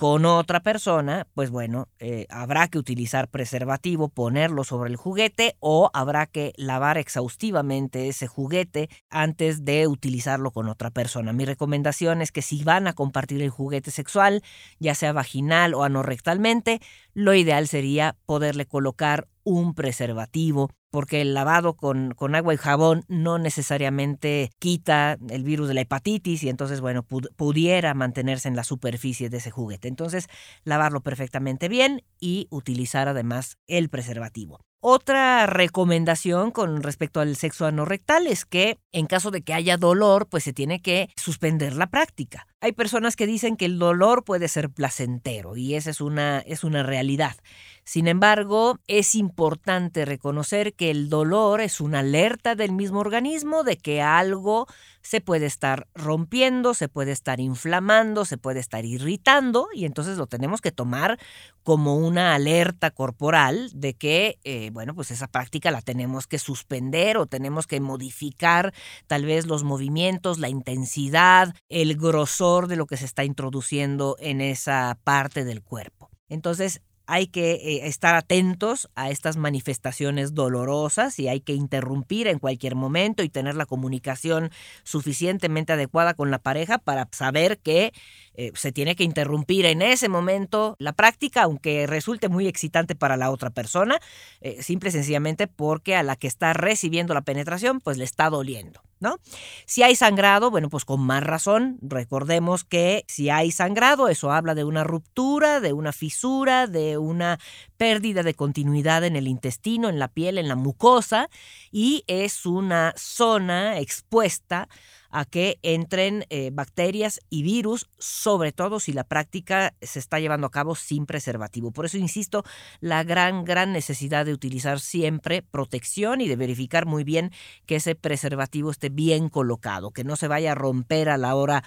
con 0.03 0.25
otra 0.25 0.59
persona, 0.59 1.29
pues 1.33 1.51
bueno, 1.51 1.87
eh, 2.01 2.27
habrá 2.29 2.67
que 2.67 2.77
utilizar 2.77 3.29
preservativo, 3.29 4.09
ponerlo 4.09 4.65
sobre 4.65 4.91
el 4.91 4.97
juguete 4.97 5.55
o 5.61 5.91
habrá 5.95 6.27
que 6.27 6.53
lavar 6.57 6.99
exhaustivamente 6.99 8.09
ese 8.09 8.27
juguete 8.27 8.89
antes 9.11 9.65
de 9.65 9.87
utilizarlo 9.87 10.51
con 10.51 10.69
otra 10.69 10.91
persona. 10.91 11.33
Mi 11.33 11.45
recomendación 11.45 12.21
es 12.21 12.33
que 12.33 12.43
si 12.43 12.65
van 12.65 12.89
a 12.89 12.95
compartir 12.95 13.43
el 13.43 13.51
juguete 13.51 13.93
sexual, 13.93 14.43
ya 14.81 14.97
sea 14.97 15.13
vaginal 15.13 15.73
o 15.73 15.85
anorrectalmente, 15.85 16.81
lo 17.15 17.33
ideal 17.33 17.69
sería 17.69 18.17
poderle 18.27 18.67
colocar 18.67 19.29
un 19.45 19.73
preservativo 19.73 20.69
porque 20.93 21.23
el 21.23 21.33
lavado 21.33 21.75
con, 21.75 22.13
con, 22.15 22.35
agua 22.35 22.55
y 22.55 22.59
jabón 22.59 23.05
no 23.09 23.39
necesariamente 23.39 24.51
quita 24.59 25.17
el 25.31 25.43
virus 25.43 25.67
de 25.67 25.75
la 25.75 25.81
hepatitis 25.81 26.45
y 26.45 26.51
entonces, 26.51 26.81
bueno, 26.83 27.03
pudiera 27.03 27.95
mantenerse 27.95 28.47
en 28.47 28.57
la 28.57 28.63
superficie 28.63 29.31
de 29.31 29.39
ese 29.39 29.51
juguete. 29.51 29.89
Entonces, 29.89 30.29
lavarlo 30.65 31.01
perfectamente 31.01 31.69
bien 31.69 32.03
y 32.21 32.47
utilizar 32.51 33.09
además 33.09 33.57
el 33.67 33.89
preservativo. 33.89 34.61
Otra 34.85 35.47
recomendación 35.47 36.51
con 36.51 36.83
respecto 36.83 37.21
al 37.21 37.37
sexo 37.37 37.67
anorrectal 37.67 38.27
es 38.27 38.45
que 38.45 38.81
en 38.91 39.07
caso 39.07 39.31
de 39.31 39.43
que 39.43 39.55
haya 39.55 39.77
dolor, 39.77 40.27
pues 40.29 40.43
se 40.43 40.53
tiene 40.53 40.83
que 40.83 41.09
suspender 41.17 41.77
la 41.77 41.87
práctica. 41.87 42.49
Hay 42.61 42.73
personas 42.73 43.15
que 43.15 43.29
dicen 43.29 43.57
que 43.57 43.67
el 43.67 43.79
dolor 43.79 44.25
puede 44.25 44.49
ser 44.49 44.71
placentero 44.71 45.57
y 45.57 45.77
esa 45.77 45.91
es 45.91 46.01
una, 46.01 46.41
es 46.41 46.65
una 46.65 46.83
realidad. 46.83 47.37
Sin 47.85 48.09
embargo, 48.09 48.81
es 48.89 49.15
importante 49.15 50.05
reconocer 50.05 50.75
que 50.75 50.91
el 50.91 51.09
dolor 51.09 51.61
es 51.61 51.81
una 51.81 52.01
alerta 52.01 52.57
del 52.57 52.73
mismo 52.73 52.99
organismo 52.99 53.63
de 53.63 53.77
que 53.77 54.03
algo 54.03 54.67
se 55.01 55.21
puede 55.21 55.47
estar 55.47 55.89
rompiendo, 55.95 56.75
se 56.75 56.89
puede 56.89 57.13
estar 57.13 57.41
inflamando, 57.41 58.25
se 58.25 58.39
puede 58.39 58.61
estar 58.61 58.85
irritando 58.85 59.69
y 59.75 59.85
entonces 59.85 60.17
lo 60.17 60.27
tenemos 60.27 60.61
que 60.61 60.71
tomar 60.71 61.19
como 61.63 61.97
una 61.97 62.35
alerta 62.35 62.91
corporal 62.91 63.71
de 63.75 63.95
que, 63.95 64.39
eh, 64.45 64.71
bueno, 64.73 64.95
pues 64.95 65.11
esa 65.11 65.29
práctica 65.29 65.71
la 65.71 65.83
tenemos 65.83 66.27
que 66.27 66.39
suspender 66.39 67.17
o 67.17 67.27
tenemos 67.27 67.67
que 67.67 67.81
modificar 67.81 68.73
tal 69.07 69.25
vez 69.25 69.47
los 69.47 69.65
movimientos, 69.65 70.39
la 70.39 70.49
intensidad, 70.49 71.55
el 71.69 71.97
grosor 71.97 72.67
de 72.69 72.77
lo 72.77 72.87
que 72.87 72.97
se 72.97 73.05
está 73.05 73.25
introduciendo 73.25 74.17
en 74.19 74.41
esa 74.41 74.99
parte 75.05 75.45
del 75.45 75.63
cuerpo. 75.63 76.11
Entonces, 76.29 76.81
hay 77.07 77.27
que 77.27 77.53
eh, 77.53 77.87
estar 77.87 78.15
atentos 78.15 78.89
a 78.95 79.11
estas 79.11 79.37
manifestaciones 79.37 80.35
dolorosas 80.35 81.19
y 81.19 81.29
hay 81.29 81.41
que 81.41 81.55
interrumpir 81.55 82.29
en 82.29 82.39
cualquier 82.39 82.75
momento 82.75 83.23
y 83.23 83.29
tener 83.29 83.55
la 83.55 83.67
comunicación 83.67 84.51
suficientemente 84.85 85.73
adecuada 85.73 86.15
con 86.15 86.31
la 86.31 86.39
pareja 86.39 86.79
para 86.79 87.09
saber 87.13 87.59
que 87.59 87.93
eh, 88.35 88.53
se 88.55 88.73
tiene 88.73 88.97
que 88.97 89.05
interrumpir 89.05 89.67
en 89.67 89.83
ese 89.83 90.09
momento 90.09 90.77
la 90.79 90.93
práctica, 90.93 91.43
aunque 91.43 91.87
resulte 91.87 92.29
muy 92.29 92.47
excitante 92.47 92.95
para 92.95 93.17
la 93.17 93.31
otra 93.31 93.51
persona, 93.51 93.99
eh, 94.41 94.63
simple 94.63 94.89
y 94.89 94.93
sencillamente 94.93 95.47
porque 95.47 95.97
a 95.97 96.03
la 96.03 96.17
que 96.17 96.29
está 96.29 96.53
recibiendo 96.53 97.15
la 97.15 97.23
penetración 97.23 97.81
pues 97.81 97.99
le 97.99 98.05
está 98.05 98.31
doliendo. 98.31 98.81
¿No? 99.03 99.19
Si 99.67 99.83
hay 99.83 99.97
sangrado, 99.97 100.51
bueno, 100.51 100.71
pues 100.71 100.85
con 100.85 101.01
más 101.01 101.23
razón, 101.23 101.79
recordemos 101.83 102.65
que 102.65 103.05
si 103.09 103.29
hay 103.29 103.51
sangrado, 103.51 104.09
eso 104.09 104.33
habla 104.33 104.55
de 104.55 104.65
una 104.65 104.85
ruptura, 104.85 105.61
de 105.61 105.73
una 105.73 105.93
fisura, 105.93 106.67
de 106.67 106.97
una 106.97 107.39
pérdida 107.77 108.23
de 108.23 108.35
continuidad 108.35 109.05
en 109.05 109.17
el 109.17 109.29
intestino, 109.29 109.89
en 109.89 109.99
la 109.99 110.09
piel, 110.09 110.39
en 110.39 110.49
la 110.49 110.57
mucosa, 110.57 111.29
y 111.71 112.05
es 112.07 112.47
una 112.47 112.95
zona 112.97 113.79
expuesta 113.79 114.69
a 115.13 115.25
que 115.25 115.59
entren 115.63 116.25
eh, 116.31 116.51
bacterias 116.53 117.21
y 117.31 117.43
virus, 117.43 117.89
sobre 117.99 118.51
todo 118.51 118.81
si 118.81 118.93
la 118.93 119.05
práctica 119.05 119.75
se 119.81 119.99
está 119.99 120.19
llevando 120.19 120.47
a 120.47 120.51
cabo 120.51 120.75
sin 120.75 121.07
preservativo. 121.07 121.71
Por 121.71 121.85
eso 121.85 121.99
insisto, 121.99 122.43
la 122.81 123.05
gran, 123.05 123.45
gran 123.45 123.73
necesidad 123.73 124.27
de 124.27 124.33
utilizar 124.33 124.81
siempre 124.81 125.43
protección 125.43 126.21
y 126.21 126.29
de 126.29 126.37
verificar 126.37 126.87
muy 126.87 127.05
bien 127.05 127.31
que 127.67 127.77
ese 127.77 127.95
preservativo 127.95 128.71
esté 128.71 128.89
bien 128.89 129.29
colocado, 129.29 129.91
que 129.91 130.05
no 130.05 130.17
se 130.17 130.29
vaya 130.29 130.53
a 130.53 130.57
romper 130.57 131.11
a 131.11 131.19
la 131.19 131.35
hora 131.35 131.63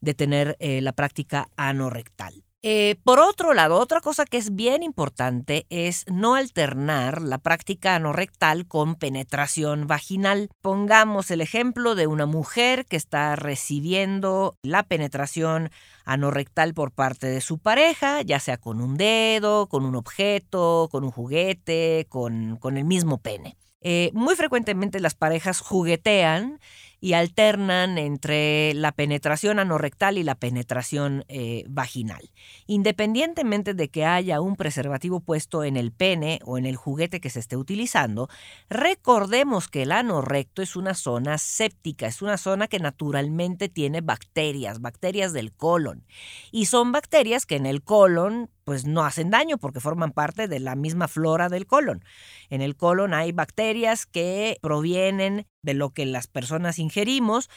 de 0.00 0.14
tener 0.14 0.56
eh, 0.60 0.80
la 0.82 0.92
práctica 0.92 1.48
anorrectal. 1.56 2.44
Eh, 2.62 2.96
por 3.04 3.20
otro 3.20 3.54
lado, 3.54 3.78
otra 3.78 4.02
cosa 4.02 4.26
que 4.26 4.36
es 4.36 4.54
bien 4.54 4.82
importante 4.82 5.64
es 5.70 6.04
no 6.08 6.34
alternar 6.34 7.22
la 7.22 7.38
práctica 7.38 7.94
anorrectal 7.94 8.66
con 8.66 8.96
penetración 8.96 9.86
vaginal. 9.86 10.50
Pongamos 10.60 11.30
el 11.30 11.40
ejemplo 11.40 11.94
de 11.94 12.06
una 12.06 12.26
mujer 12.26 12.84
que 12.84 12.96
está 12.96 13.34
recibiendo 13.34 14.58
la 14.62 14.82
penetración 14.82 15.70
anorrectal 16.04 16.74
por 16.74 16.92
parte 16.92 17.28
de 17.28 17.40
su 17.40 17.58
pareja, 17.58 18.20
ya 18.20 18.38
sea 18.40 18.58
con 18.58 18.82
un 18.82 18.98
dedo, 18.98 19.66
con 19.68 19.86
un 19.86 19.96
objeto, 19.96 20.90
con 20.92 21.04
un 21.04 21.10
juguete, 21.10 22.06
con, 22.10 22.58
con 22.58 22.76
el 22.76 22.84
mismo 22.84 23.22
pene. 23.22 23.56
Eh, 23.80 24.10
muy 24.12 24.36
frecuentemente 24.36 25.00
las 25.00 25.14
parejas 25.14 25.60
juguetean 25.60 26.60
y 27.00 27.14
alternan 27.14 27.98
entre 27.98 28.74
la 28.74 28.92
penetración 28.92 29.58
anorrectal 29.58 30.18
y 30.18 30.22
la 30.22 30.34
penetración 30.34 31.24
eh, 31.28 31.64
vaginal. 31.68 32.30
Independientemente 32.66 33.74
de 33.74 33.88
que 33.88 34.04
haya 34.04 34.40
un 34.40 34.56
preservativo 34.56 35.20
puesto 35.20 35.64
en 35.64 35.76
el 35.76 35.92
pene 35.92 36.40
o 36.44 36.58
en 36.58 36.66
el 36.66 36.76
juguete 36.76 37.20
que 37.20 37.30
se 37.30 37.40
esté 37.40 37.56
utilizando, 37.56 38.28
recordemos 38.68 39.68
que 39.68 39.82
el 39.82 39.92
anorrecto 39.92 40.62
es 40.62 40.76
una 40.76 40.94
zona 40.94 41.38
séptica, 41.38 42.06
es 42.06 42.22
una 42.22 42.36
zona 42.36 42.68
que 42.68 42.78
naturalmente 42.78 43.68
tiene 43.68 44.00
bacterias, 44.00 44.80
bacterias 44.80 45.32
del 45.32 45.52
colon. 45.52 46.04
Y 46.52 46.66
son 46.66 46.92
bacterias 46.92 47.46
que 47.46 47.56
en 47.56 47.66
el 47.66 47.82
colon 47.82 48.50
pues 48.70 48.84
no 48.84 49.04
hacen 49.04 49.30
daño 49.30 49.58
porque 49.58 49.80
forman 49.80 50.12
parte 50.12 50.46
de 50.46 50.60
la 50.60 50.76
misma 50.76 51.08
flora 51.08 51.48
del 51.48 51.66
colon. 51.66 52.04
En 52.50 52.62
el 52.62 52.76
colon 52.76 53.14
hay 53.14 53.32
bacterias 53.32 54.06
que 54.06 54.58
provienen 54.62 55.48
de 55.60 55.74
lo 55.74 55.90
que 55.90 56.06
las 56.06 56.28
personas 56.28 56.78
ingerimos. 56.78 57.50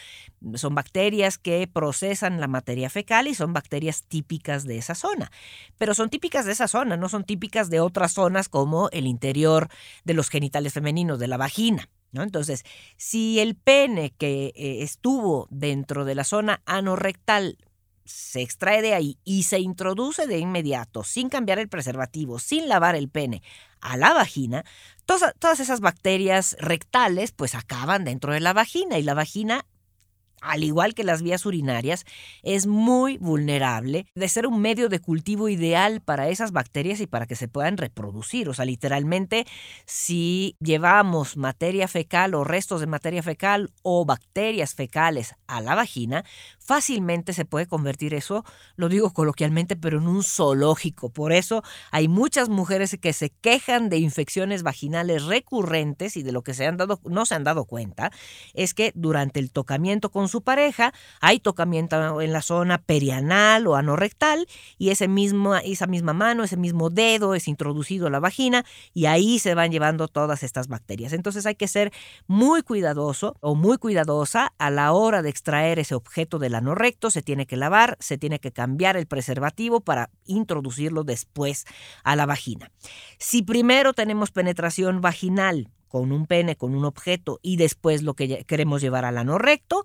Son 0.56 0.74
bacterias 0.74 1.38
que 1.38 1.70
procesan 1.72 2.40
la 2.40 2.48
materia 2.48 2.90
fecal 2.90 3.28
y 3.28 3.36
son 3.36 3.54
bacterias 3.54 4.06
típicas 4.08 4.64
de 4.64 4.80
esa 4.80 4.96
zona. 4.96 5.32
Pero 5.78 5.94
son 5.94 6.10
típicas 6.10 6.48
de 6.48 6.54
esa 6.54 6.68
zona, 6.68 6.98
no 6.98 7.10
son 7.10 7.26
típicas 7.26 7.70
de 7.70 7.80
otras 7.80 8.14
zonas 8.14 8.50
como 8.50 8.90
el 8.90 9.06
interior 9.06 9.68
de 10.06 10.16
los 10.16 10.30
genitales 10.30 10.74
femeninos, 10.74 11.20
de 11.20 11.28
la 11.28 11.38
vagina. 11.38 11.90
Entonces, 12.12 12.64
si 12.98 13.40
el 13.40 13.54
pene 13.54 14.16
que 14.18 14.52
eh, 14.56 14.82
estuvo 14.82 15.48
dentro 15.52 16.06
de 16.06 16.16
la 16.16 16.24
zona 16.24 16.64
anorrectal 16.66 17.60
se 18.06 18.42
extrae 18.42 18.82
de 18.82 18.94
ahí 18.94 19.18
y 19.24 19.44
se 19.44 19.60
introduce 19.60 20.28
de 20.28 20.40
inmediato, 20.40 21.04
sin 21.04 21.30
cambiar 21.30 21.60
el 21.60 21.70
preservativo, 21.70 22.40
sin 22.40 22.68
lavar 22.68 22.96
el 22.96 23.10
pene, 23.10 23.42
a 23.82 23.98
la 23.98 24.14
vagina, 24.14 24.64
todas, 25.06 25.34
todas 25.40 25.60
esas 25.60 25.82
bacterias 25.82 26.56
rectales 26.60 27.32
pues 27.32 27.56
acaban 27.56 28.06
dentro 28.06 28.34
de 28.34 28.40
la 28.40 28.54
vagina 28.54 28.98
y 28.98 29.04
la 29.04 29.14
vagina 29.14 29.66
al 30.44 30.64
igual 30.64 30.94
que 30.94 31.04
las 31.04 31.22
vías 31.22 31.46
urinarias, 31.46 32.06
es 32.44 32.68
muy 32.68 33.18
vulnerable 33.18 34.06
de 34.16 34.30
ser 34.30 34.46
un 34.48 34.62
medio 34.62 34.90
de 34.90 35.00
cultivo 35.00 35.50
ideal 35.50 36.02
para 36.02 36.30
esas 36.30 36.52
bacterias 36.52 37.00
y 37.00 37.08
para 37.08 37.26
que 37.26 37.36
se 37.36 37.48
puedan 37.48 37.78
reproducir. 37.78 38.50
O 38.50 38.54
sea, 38.54 38.66
literalmente, 38.66 39.46
si 39.86 40.56
llevamos 40.60 41.38
materia 41.38 41.88
fecal 41.88 42.36
o 42.36 42.44
restos 42.44 42.82
de 42.82 42.88
materia 42.88 43.24
fecal 43.24 43.72
o 43.82 44.06
bacterias 44.06 44.76
fecales 44.76 45.36
a 45.48 45.62
la 45.62 45.76
vagina, 45.76 46.26
fácilmente 46.60 47.34
se 47.34 47.46
puede 47.46 47.68
convertir 47.68 48.14
eso, 48.14 48.44
lo 48.76 48.90
digo 48.90 49.14
coloquialmente, 49.14 49.76
pero 49.76 49.98
en 49.98 50.08
un 50.08 50.24
zoológico. 50.24 51.10
Por 51.10 51.32
eso 51.32 51.64
hay 51.92 52.08
muchas 52.08 52.50
mujeres 52.50 52.98
que 53.00 53.14
se 53.14 53.30
quejan 53.30 53.90
de 53.90 53.98
infecciones 53.98 54.64
vaginales 54.64 55.24
recurrentes 55.26 56.18
y 56.18 56.24
de 56.24 56.32
lo 56.32 56.42
que 56.44 56.54
se 56.54 56.66
han 56.66 56.78
dado, 56.78 57.00
no 57.06 57.26
se 57.26 57.36
han 57.36 57.44
dado 57.44 57.66
cuenta, 57.66 58.12
es 58.54 58.74
que 58.74 58.92
durante 58.96 59.40
el 59.40 59.52
tocamiento 59.52 60.12
con 60.12 60.28
su 60.34 60.42
pareja, 60.42 60.94
hay 61.22 61.40
tocamiento 61.40 62.20
en 62.20 62.34
la 62.34 62.42
zona 62.42 62.80
perianal 62.80 63.68
o 63.68 63.76
anorrectal 63.76 64.48
y 64.80 64.90
ese 64.90 65.08
mismo, 65.08 65.56
esa 65.56 65.86
misma 65.86 66.14
mano, 66.14 66.44
ese 66.44 66.58
mismo 66.58 66.90
dedo 66.90 67.36
es 67.36 67.48
introducido 67.48 68.08
a 68.08 68.10
la 68.10 68.20
vagina 68.20 68.66
y 68.96 69.06
ahí 69.06 69.38
se 69.38 69.54
van 69.54 69.72
llevando 69.72 70.08
todas 70.08 70.42
estas 70.42 70.68
bacterias. 70.70 71.14
Entonces 71.14 71.46
hay 71.46 71.54
que 71.54 71.68
ser 71.68 71.94
muy 72.26 72.64
cuidadoso 72.64 73.38
o 73.42 73.54
muy 73.54 73.78
cuidadosa 73.78 74.54
a 74.58 74.72
la 74.72 74.92
hora 74.92 75.22
de 75.22 75.30
extraer 75.30 75.78
ese 75.78 75.94
objeto 75.94 76.40
del 76.40 76.56
anorrecto, 76.56 77.12
se 77.12 77.22
tiene 77.22 77.46
que 77.46 77.56
lavar, 77.56 77.96
se 78.00 78.18
tiene 78.18 78.40
que 78.40 78.52
cambiar 78.52 78.98
el 78.98 79.06
preservativo 79.06 79.82
para 79.82 80.10
introducirlo 80.26 81.04
después 81.04 81.66
a 82.04 82.16
la 82.16 82.26
vagina. 82.26 82.72
Si 83.20 83.44
primero 83.44 83.94
tenemos 83.94 84.32
penetración 84.32 85.00
vaginal 85.00 85.70
con 85.94 86.12
un 86.12 86.26
pene, 86.26 86.56
con 86.56 86.74
un 86.74 86.86
objeto 86.86 87.40
y 87.44 87.58
después 87.58 88.02
lo 88.02 88.16
que 88.16 88.46
queremos 88.46 88.82
llevar 88.82 89.06
al 89.06 89.20
anorrecto, 89.20 89.84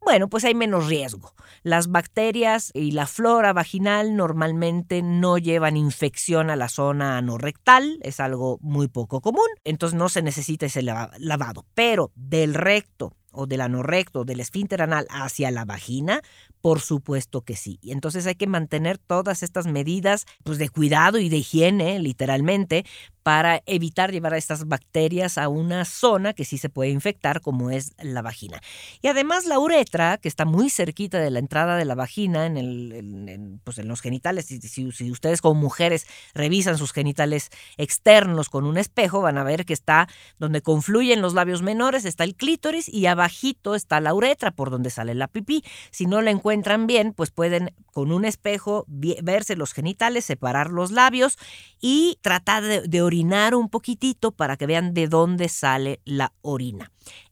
bueno, 0.00 0.28
pues 0.28 0.44
hay 0.44 0.54
menos 0.54 0.88
riesgo. 0.88 1.34
Las 1.62 1.88
bacterias 1.88 2.70
y 2.74 2.92
la 2.92 3.06
flora 3.06 3.52
vaginal 3.52 4.16
normalmente 4.16 5.02
no 5.02 5.38
llevan 5.38 5.76
infección 5.76 6.50
a 6.50 6.56
la 6.56 6.68
zona 6.68 7.18
anorrectal, 7.18 7.98
es 8.02 8.18
algo 8.18 8.58
muy 8.62 8.88
poco 8.88 9.20
común, 9.20 9.48
entonces 9.64 9.98
no 9.98 10.08
se 10.08 10.22
necesita 10.22 10.66
ese 10.66 10.82
lavado. 10.82 11.66
Pero 11.74 12.12
del 12.14 12.54
recto 12.54 13.14
o 13.32 13.46
del 13.46 13.60
anorrecto, 13.60 14.24
del 14.24 14.40
esfínter 14.40 14.82
anal 14.82 15.06
hacia 15.10 15.50
la 15.50 15.64
vagina, 15.64 16.22
por 16.60 16.80
supuesto 16.80 17.42
que 17.42 17.56
sí. 17.56 17.78
Y 17.82 17.92
entonces 17.92 18.26
hay 18.26 18.34
que 18.34 18.46
mantener 18.46 18.98
todas 18.98 19.42
estas 19.42 19.66
medidas 19.66 20.26
pues, 20.44 20.58
de 20.58 20.68
cuidado 20.68 21.18
y 21.18 21.28
de 21.28 21.38
higiene, 21.38 21.98
literalmente, 21.98 22.84
para 23.22 23.62
evitar 23.66 24.12
llevar 24.12 24.34
a 24.34 24.38
estas 24.38 24.66
bacterias 24.66 25.36
a 25.36 25.48
una 25.48 25.84
zona 25.84 26.32
que 26.32 26.44
sí 26.44 26.58
se 26.58 26.70
puede 26.70 26.90
infectar, 26.90 27.40
como 27.40 27.70
es 27.70 27.92
la 27.98 28.22
vagina. 28.22 28.60
Y 29.02 29.08
además 29.08 29.44
la 29.44 29.58
uretra, 29.58 30.16
que 30.16 30.28
está 30.28 30.46
muy 30.46 30.70
cerquita 30.70 31.18
de 31.18 31.30
la 31.30 31.38
entrada 31.38 31.76
de 31.76 31.84
la 31.84 31.94
vagina, 31.94 32.46
en, 32.46 32.56
el, 32.56 33.60
pues 33.62 33.78
en 33.78 33.88
los 33.88 34.00
genitales, 34.00 34.46
si, 34.46 34.60
si, 34.60 35.10
ustedes 35.10 35.42
como 35.42 35.60
mujeres 35.60 36.06
revisan 36.34 36.78
sus 36.78 36.92
genitales 36.92 37.50
externos 37.76 38.48
con 38.48 38.64
un 38.64 38.78
espejo, 38.78 39.20
van 39.20 39.38
a 39.38 39.44
ver 39.44 39.66
que 39.66 39.74
está 39.74 40.08
donde 40.38 40.62
confluyen 40.62 41.20
los 41.20 41.34
labios 41.34 41.62
menores, 41.62 42.06
está 42.06 42.24
el 42.24 42.34
clítoris 42.34 42.88
y 42.88 43.06
abajito 43.06 43.74
está 43.74 44.00
la 44.00 44.14
uretra, 44.14 44.50
por 44.50 44.70
donde 44.70 44.90
sale 44.90 45.14
la 45.14 45.28
pipí. 45.28 45.62
Si 45.90 46.06
no 46.06 46.22
la 46.22 46.30
encuentran 46.30 46.49
bien, 46.86 47.12
pues 47.14 47.30
pueden 47.30 47.74
con 47.92 48.12
un 48.12 48.24
espejo 48.24 48.84
verse 49.22 49.56
los 49.56 49.72
genitales, 49.72 50.24
separar 50.24 50.70
los 50.70 50.90
labios 50.90 51.38
y 51.80 52.18
tratar 52.22 52.62
de, 52.62 52.82
de 52.82 53.02
orinar 53.02 53.54
un 53.54 53.68
poquitito 53.68 54.32
para 54.32 54.56
que 54.56 54.66
vean 54.66 54.94
de 54.94 55.08
dónde 55.08 55.48
sale 55.48 56.00
la 56.04 56.32
orina. 56.42 56.90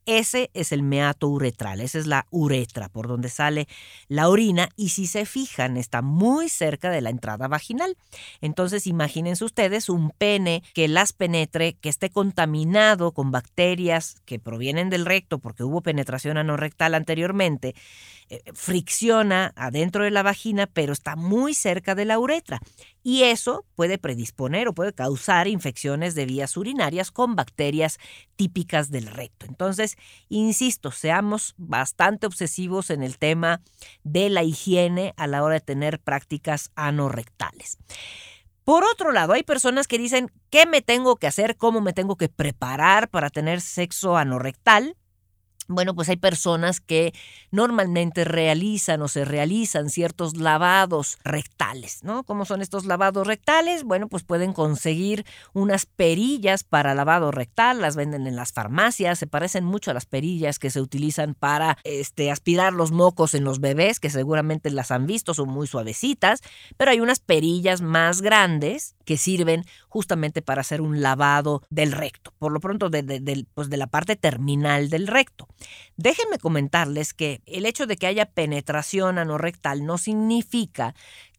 Ese 0.08 0.50
es 0.54 0.72
el 0.72 0.82
meato 0.82 1.28
uretral, 1.28 1.82
esa 1.82 1.98
es 1.98 2.06
la 2.06 2.26
uretra 2.30 2.88
por 2.88 3.08
donde 3.08 3.28
sale 3.28 3.68
la 4.08 4.30
orina 4.30 4.70
y 4.74 4.88
si 4.88 5.06
se 5.06 5.26
fijan 5.26 5.76
está 5.76 6.00
muy 6.00 6.48
cerca 6.48 6.90
de 6.90 7.02
la 7.02 7.10
entrada 7.10 7.46
vaginal. 7.46 7.94
Entonces 8.40 8.86
imagínense 8.86 9.44
ustedes 9.44 9.90
un 9.90 10.10
pene 10.10 10.62
que 10.72 10.88
las 10.88 11.12
penetre, 11.12 11.74
que 11.74 11.90
esté 11.90 12.08
contaminado 12.08 13.12
con 13.12 13.30
bacterias 13.30 14.16
que 14.24 14.38
provienen 14.38 14.88
del 14.88 15.04
recto 15.04 15.40
porque 15.40 15.62
hubo 15.62 15.82
penetración 15.82 16.38
anorrectal 16.38 16.94
anteriormente, 16.94 17.74
eh, 18.30 18.42
fricciona 18.54 19.52
adentro 19.56 20.04
de 20.04 20.10
la 20.10 20.22
vagina 20.22 20.66
pero 20.66 20.94
está 20.94 21.16
muy 21.16 21.52
cerca 21.52 21.94
de 21.94 22.06
la 22.06 22.18
uretra 22.18 22.60
y 23.02 23.24
eso 23.24 23.66
puede 23.74 23.98
predisponer 23.98 24.68
o 24.68 24.74
puede 24.74 24.94
causar 24.94 25.48
infecciones 25.48 26.14
de 26.14 26.24
vías 26.24 26.56
urinarias 26.56 27.10
con 27.10 27.36
bacterias 27.36 27.98
típicas 28.36 28.90
del 28.90 29.06
recto. 29.06 29.46
Entonces, 29.46 29.97
insisto, 30.28 30.90
seamos 30.90 31.54
bastante 31.56 32.26
obsesivos 32.26 32.90
en 32.90 33.02
el 33.02 33.18
tema 33.18 33.60
de 34.02 34.30
la 34.30 34.42
higiene 34.42 35.14
a 35.16 35.26
la 35.26 35.42
hora 35.42 35.54
de 35.54 35.60
tener 35.60 36.00
prácticas 36.00 36.70
anorrectales. 36.74 37.78
Por 38.64 38.84
otro 38.84 39.12
lado, 39.12 39.32
hay 39.32 39.44
personas 39.44 39.86
que 39.86 39.96
dicen, 39.96 40.30
¿qué 40.50 40.66
me 40.66 40.82
tengo 40.82 41.16
que 41.16 41.26
hacer? 41.26 41.56
¿Cómo 41.56 41.80
me 41.80 41.94
tengo 41.94 42.16
que 42.16 42.28
preparar 42.28 43.08
para 43.08 43.30
tener 43.30 43.62
sexo 43.62 44.18
anorrectal? 44.18 44.94
Bueno, 45.70 45.94
pues 45.94 46.08
hay 46.08 46.16
personas 46.16 46.80
que 46.80 47.12
normalmente 47.50 48.24
realizan 48.24 49.02
o 49.02 49.08
se 49.08 49.26
realizan 49.26 49.90
ciertos 49.90 50.38
lavados 50.38 51.18
rectales, 51.24 52.02
¿no? 52.02 52.24
¿Cómo 52.24 52.46
son 52.46 52.62
estos 52.62 52.86
lavados 52.86 53.26
rectales? 53.26 53.84
Bueno, 53.84 54.08
pues 54.08 54.24
pueden 54.24 54.54
conseguir 54.54 55.26
unas 55.52 55.84
perillas 55.84 56.64
para 56.64 56.94
lavado 56.94 57.32
rectal, 57.32 57.82
las 57.82 57.96
venden 57.96 58.26
en 58.26 58.34
las 58.34 58.52
farmacias, 58.52 59.18
se 59.18 59.26
parecen 59.26 59.66
mucho 59.66 59.90
a 59.90 59.94
las 59.94 60.06
perillas 60.06 60.58
que 60.58 60.70
se 60.70 60.80
utilizan 60.80 61.34
para 61.34 61.76
este, 61.84 62.30
aspirar 62.30 62.72
los 62.72 62.90
mocos 62.90 63.34
en 63.34 63.44
los 63.44 63.60
bebés, 63.60 64.00
que 64.00 64.08
seguramente 64.08 64.70
las 64.70 64.90
han 64.90 65.06
visto, 65.06 65.34
son 65.34 65.50
muy 65.50 65.66
suavecitas, 65.66 66.40
pero 66.78 66.92
hay 66.92 67.00
unas 67.00 67.20
perillas 67.20 67.82
más 67.82 68.22
grandes 68.22 68.94
que 69.04 69.18
sirven 69.18 69.64
justamente 69.88 70.40
para 70.40 70.62
hacer 70.62 70.80
un 70.80 71.02
lavado 71.02 71.62
del 71.68 71.92
recto, 71.92 72.32
por 72.38 72.52
lo 72.52 72.60
pronto 72.60 72.88
de, 72.88 73.46
pues 73.52 73.68
de 73.68 73.76
la 73.76 73.86
parte 73.86 74.16
terminal 74.16 74.88
del 74.88 75.06
recto. 75.06 75.46
Déjenme 75.96 76.38
comentarles 76.38 77.14
que 77.14 77.42
el 77.46 77.66
hecho 77.66 77.86
de 77.86 77.96
que 77.96 78.06
haya 78.06 78.26
penetración 78.26 79.18
anorrectal 79.18 79.84
no 79.84 79.98
significa 79.98 80.94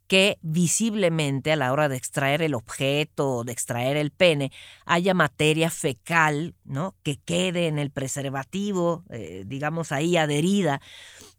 que 0.09 0.39
visiblemente 0.41 1.51
a 1.51 1.55
la 1.55 1.71
hora 1.71 1.87
de 1.87 1.95
extraer 1.95 2.41
el 2.41 2.55
objeto 2.55 3.29
o 3.29 3.43
de 3.43 3.51
extraer 3.51 3.95
el 3.95 4.09
pene 4.09 4.51
haya 4.87 5.13
materia 5.13 5.69
fecal, 5.69 6.55
¿no? 6.65 6.95
Que 7.03 7.17
quede 7.17 7.67
en 7.67 7.77
el 7.77 7.91
preservativo, 7.91 9.03
eh, 9.11 9.43
digamos 9.45 9.91
ahí 9.91 10.17
adherida, 10.17 10.81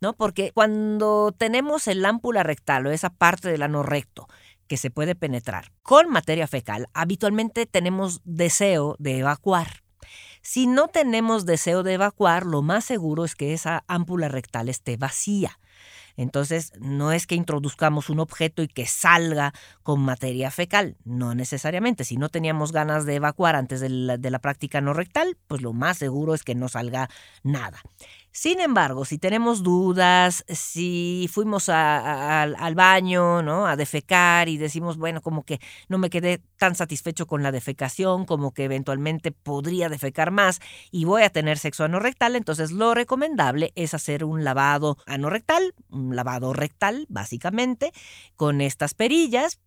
¿no? 0.01 0.13
Porque 0.13 0.53
cuando 0.53 1.35
tenemos 1.37 1.89
el 1.89 2.07
ámpula 2.07 2.45
rectal 2.45 2.87
o 2.87 2.93
esa 2.93 3.11
parte 3.11 3.51
del 3.51 3.63
ano 3.63 3.83
recto 3.83 4.29
que 4.69 4.77
se 4.77 4.93
puede 4.93 5.17
penetrar 5.17 5.73
con 5.83 6.09
materia 6.09 6.47
fecal, 6.47 6.87
habitualmente 6.95 7.67
tenemos 7.67 8.21
deseo 8.23 8.95
de 9.01 9.19
evacuar. 9.19 9.83
Si 10.43 10.67
no 10.67 10.89
tenemos 10.89 11.47
deseo 11.47 11.83
de 11.83 11.95
evacuar, 11.95 12.47
lo 12.47 12.63
más 12.63 12.85
seguro 12.85 13.25
es 13.25 13.35
que 13.35 13.53
esa 13.53 13.85
ámpula 13.87 14.29
rectal 14.29 14.69
esté 14.69 14.97
vacía. 14.97 15.59
Entonces, 16.17 16.73
no 16.79 17.13
es 17.13 17.27
que 17.27 17.35
introduzcamos 17.35 18.11
un 18.11 18.21
objeto 18.21 18.63
y 18.63 18.69
que 18.69 18.87
salga 18.87 19.55
con 19.83 20.01
materia 20.01 20.51
fecal, 20.51 20.97
no 21.05 21.35
necesariamente. 21.35 22.05
Si 22.05 22.17
no 22.17 22.29
teníamos 22.29 22.73
ganas 22.73 23.07
de 23.07 23.15
evacuar 23.15 23.57
antes 23.57 23.81
de 23.81 23.89
la, 23.89 24.19
de 24.19 24.31
la 24.31 24.39
práctica 24.39 24.81
no 24.81 24.93
rectal, 24.93 25.37
pues 25.47 25.63
lo 25.63 25.73
más 25.73 25.99
seguro 25.99 26.35
es 26.35 26.43
que 26.43 26.55
no 26.55 26.69
salga 26.69 27.09
nada. 27.43 27.81
Sin 28.33 28.61
embargo, 28.61 29.05
si 29.05 29.19
tenemos 29.19 29.65
dudas, 29.65 30.45
si 30.49 31.29
fuimos 31.33 31.69
al 31.69 32.75
baño, 32.77 33.43
¿no? 33.43 33.67
A 33.67 33.75
defecar 33.75 34.49
y 34.49 34.57
decimos, 34.57 34.97
bueno, 34.99 35.21
como 35.21 35.43
que 35.45 35.61
no 35.89 35.99
me 35.99 36.11
quedé 36.11 36.41
tan 36.57 36.77
satisfecho 36.77 37.27
con 37.27 37.43
la 37.43 37.51
defecación, 37.51 38.27
como 38.27 38.53
que 38.53 38.65
eventualmente 38.65 39.33
podría 39.33 39.89
defecar 39.89 40.31
más 40.31 40.61
y 40.93 41.07
voy 41.07 41.23
a 41.23 41.31
tener 41.31 41.59
sexo 41.59 41.83
anorrectal, 41.83 42.37
entonces 42.37 42.71
lo 42.71 42.95
recomendable 42.95 43.73
es 43.75 43.95
hacer 43.95 44.25
un 44.25 44.45
lavado 44.45 44.97
anorrectal, 45.07 45.75
un 45.91 46.15
lavado 46.15 46.53
rectal, 46.53 47.07
básicamente, 47.09 47.93
con 48.37 48.61
estas 48.61 48.95
perillas, 48.95 49.59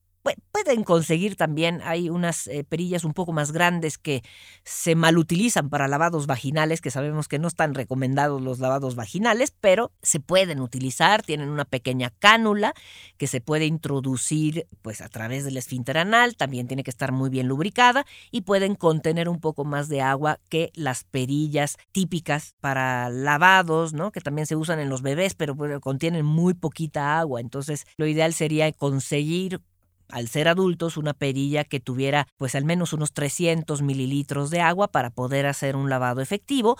pueden 0.51 0.83
conseguir 0.83 1.35
también, 1.35 1.81
hay 1.83 2.09
unas 2.09 2.47
eh, 2.47 2.63
perillas 2.63 3.03
un 3.03 3.13
poco 3.13 3.33
más 3.33 3.51
grandes 3.51 3.97
que 3.97 4.23
se 4.63 4.95
malutilizan 4.95 5.69
para 5.69 5.87
lavados 5.87 6.27
vaginales, 6.27 6.79
que 6.79 6.91
sabemos 6.91 7.27
que 7.27 7.39
no 7.39 7.47
están 7.47 7.73
recomendados 7.73 8.41
los 8.41 8.59
lavados 8.59 8.95
vaginales, 8.95 9.53
pero 9.59 9.91
se 10.01 10.19
pueden 10.19 10.61
utilizar, 10.61 11.21
tienen 11.23 11.49
una 11.49 11.65
pequeña 11.65 12.11
cánula 12.19 12.73
que 13.17 13.27
se 13.27 13.41
puede 13.41 13.65
introducir 13.65 14.67
pues 14.81 15.01
a 15.01 15.09
través 15.09 15.43
del 15.43 15.57
esfínter 15.57 15.97
anal, 15.97 16.37
también 16.37 16.67
tiene 16.67 16.83
que 16.83 16.91
estar 16.91 17.11
muy 17.11 17.29
bien 17.29 17.47
lubricada 17.47 18.05
y 18.31 18.41
pueden 18.41 18.75
contener 18.75 19.27
un 19.27 19.39
poco 19.39 19.65
más 19.65 19.89
de 19.89 20.01
agua 20.01 20.39
que 20.49 20.71
las 20.75 21.03
perillas 21.03 21.77
típicas 21.91 22.55
para 22.61 23.09
lavados, 23.09 23.93
¿no? 23.93 24.11
que 24.11 24.21
también 24.21 24.47
se 24.47 24.55
usan 24.55 24.79
en 24.79 24.89
los 24.89 25.01
bebés, 25.01 25.35
pero 25.35 25.57
contienen 25.81 26.25
muy 26.25 26.53
poquita 26.53 27.19
agua, 27.19 27.41
entonces 27.41 27.85
lo 27.97 28.07
ideal 28.07 28.33
sería 28.33 28.71
conseguir 28.71 29.61
al 30.09 30.27
ser 30.27 30.47
adultos, 30.47 30.97
una 30.97 31.13
perilla 31.13 31.63
que 31.63 31.79
tuviera 31.79 32.27
pues 32.37 32.55
al 32.55 32.65
menos 32.65 32.93
unos 32.93 33.13
300 33.13 33.81
mililitros 33.81 34.49
de 34.49 34.61
agua 34.61 34.89
para 34.89 35.09
poder 35.09 35.45
hacer 35.45 35.75
un 35.75 35.89
lavado 35.89 36.21
efectivo. 36.21 36.77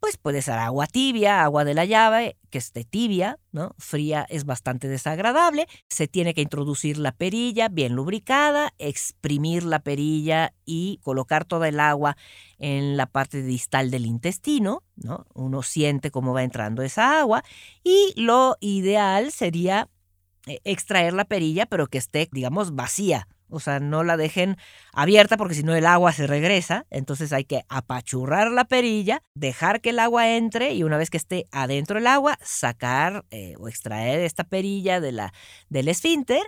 Pues 0.00 0.16
puede 0.16 0.42
ser 0.42 0.54
agua 0.54 0.86
tibia, 0.86 1.42
agua 1.42 1.64
de 1.64 1.74
la 1.74 1.84
llave, 1.84 2.36
que 2.50 2.58
esté 2.58 2.84
tibia, 2.84 3.40
¿no? 3.50 3.74
Fría 3.78 4.24
es 4.28 4.44
bastante 4.44 4.86
desagradable. 4.86 5.66
Se 5.88 6.06
tiene 6.06 6.34
que 6.34 6.40
introducir 6.40 6.98
la 6.98 7.10
perilla 7.10 7.68
bien 7.68 7.94
lubricada, 7.94 8.72
exprimir 8.78 9.64
la 9.64 9.80
perilla 9.80 10.54
y 10.64 11.00
colocar 11.02 11.44
toda 11.44 11.66
el 11.66 11.80
agua 11.80 12.16
en 12.58 12.96
la 12.96 13.06
parte 13.06 13.42
distal 13.42 13.90
del 13.90 14.06
intestino, 14.06 14.84
¿no? 14.94 15.26
Uno 15.34 15.64
siente 15.64 16.12
cómo 16.12 16.32
va 16.32 16.44
entrando 16.44 16.82
esa 16.82 17.18
agua 17.18 17.42
y 17.82 18.12
lo 18.14 18.56
ideal 18.60 19.32
sería 19.32 19.88
extraer 20.64 21.12
la 21.12 21.24
perilla, 21.24 21.66
pero 21.66 21.86
que 21.86 21.98
esté, 21.98 22.28
digamos, 22.32 22.74
vacía. 22.74 23.28
O 23.50 23.60
sea, 23.60 23.80
no 23.80 24.04
la 24.04 24.16
dejen 24.16 24.56
abierta 24.92 25.36
porque 25.36 25.54
si 25.54 25.62
no 25.62 25.74
el 25.74 25.86
agua 25.86 26.12
se 26.12 26.26
regresa. 26.26 26.86
Entonces 26.90 27.32
hay 27.32 27.44
que 27.44 27.64
apachurrar 27.68 28.50
la 28.50 28.64
perilla, 28.64 29.22
dejar 29.34 29.80
que 29.80 29.90
el 29.90 29.98
agua 29.98 30.28
entre 30.36 30.74
y 30.74 30.82
una 30.82 30.98
vez 30.98 31.10
que 31.10 31.16
esté 31.16 31.46
adentro 31.50 31.98
del 31.98 32.06
agua, 32.06 32.38
sacar 32.42 33.24
eh, 33.30 33.54
o 33.58 33.68
extraer 33.68 34.20
esta 34.20 34.44
perilla 34.44 35.00
de 35.00 35.12
la, 35.12 35.32
del 35.68 35.88
esfínter 35.88 36.42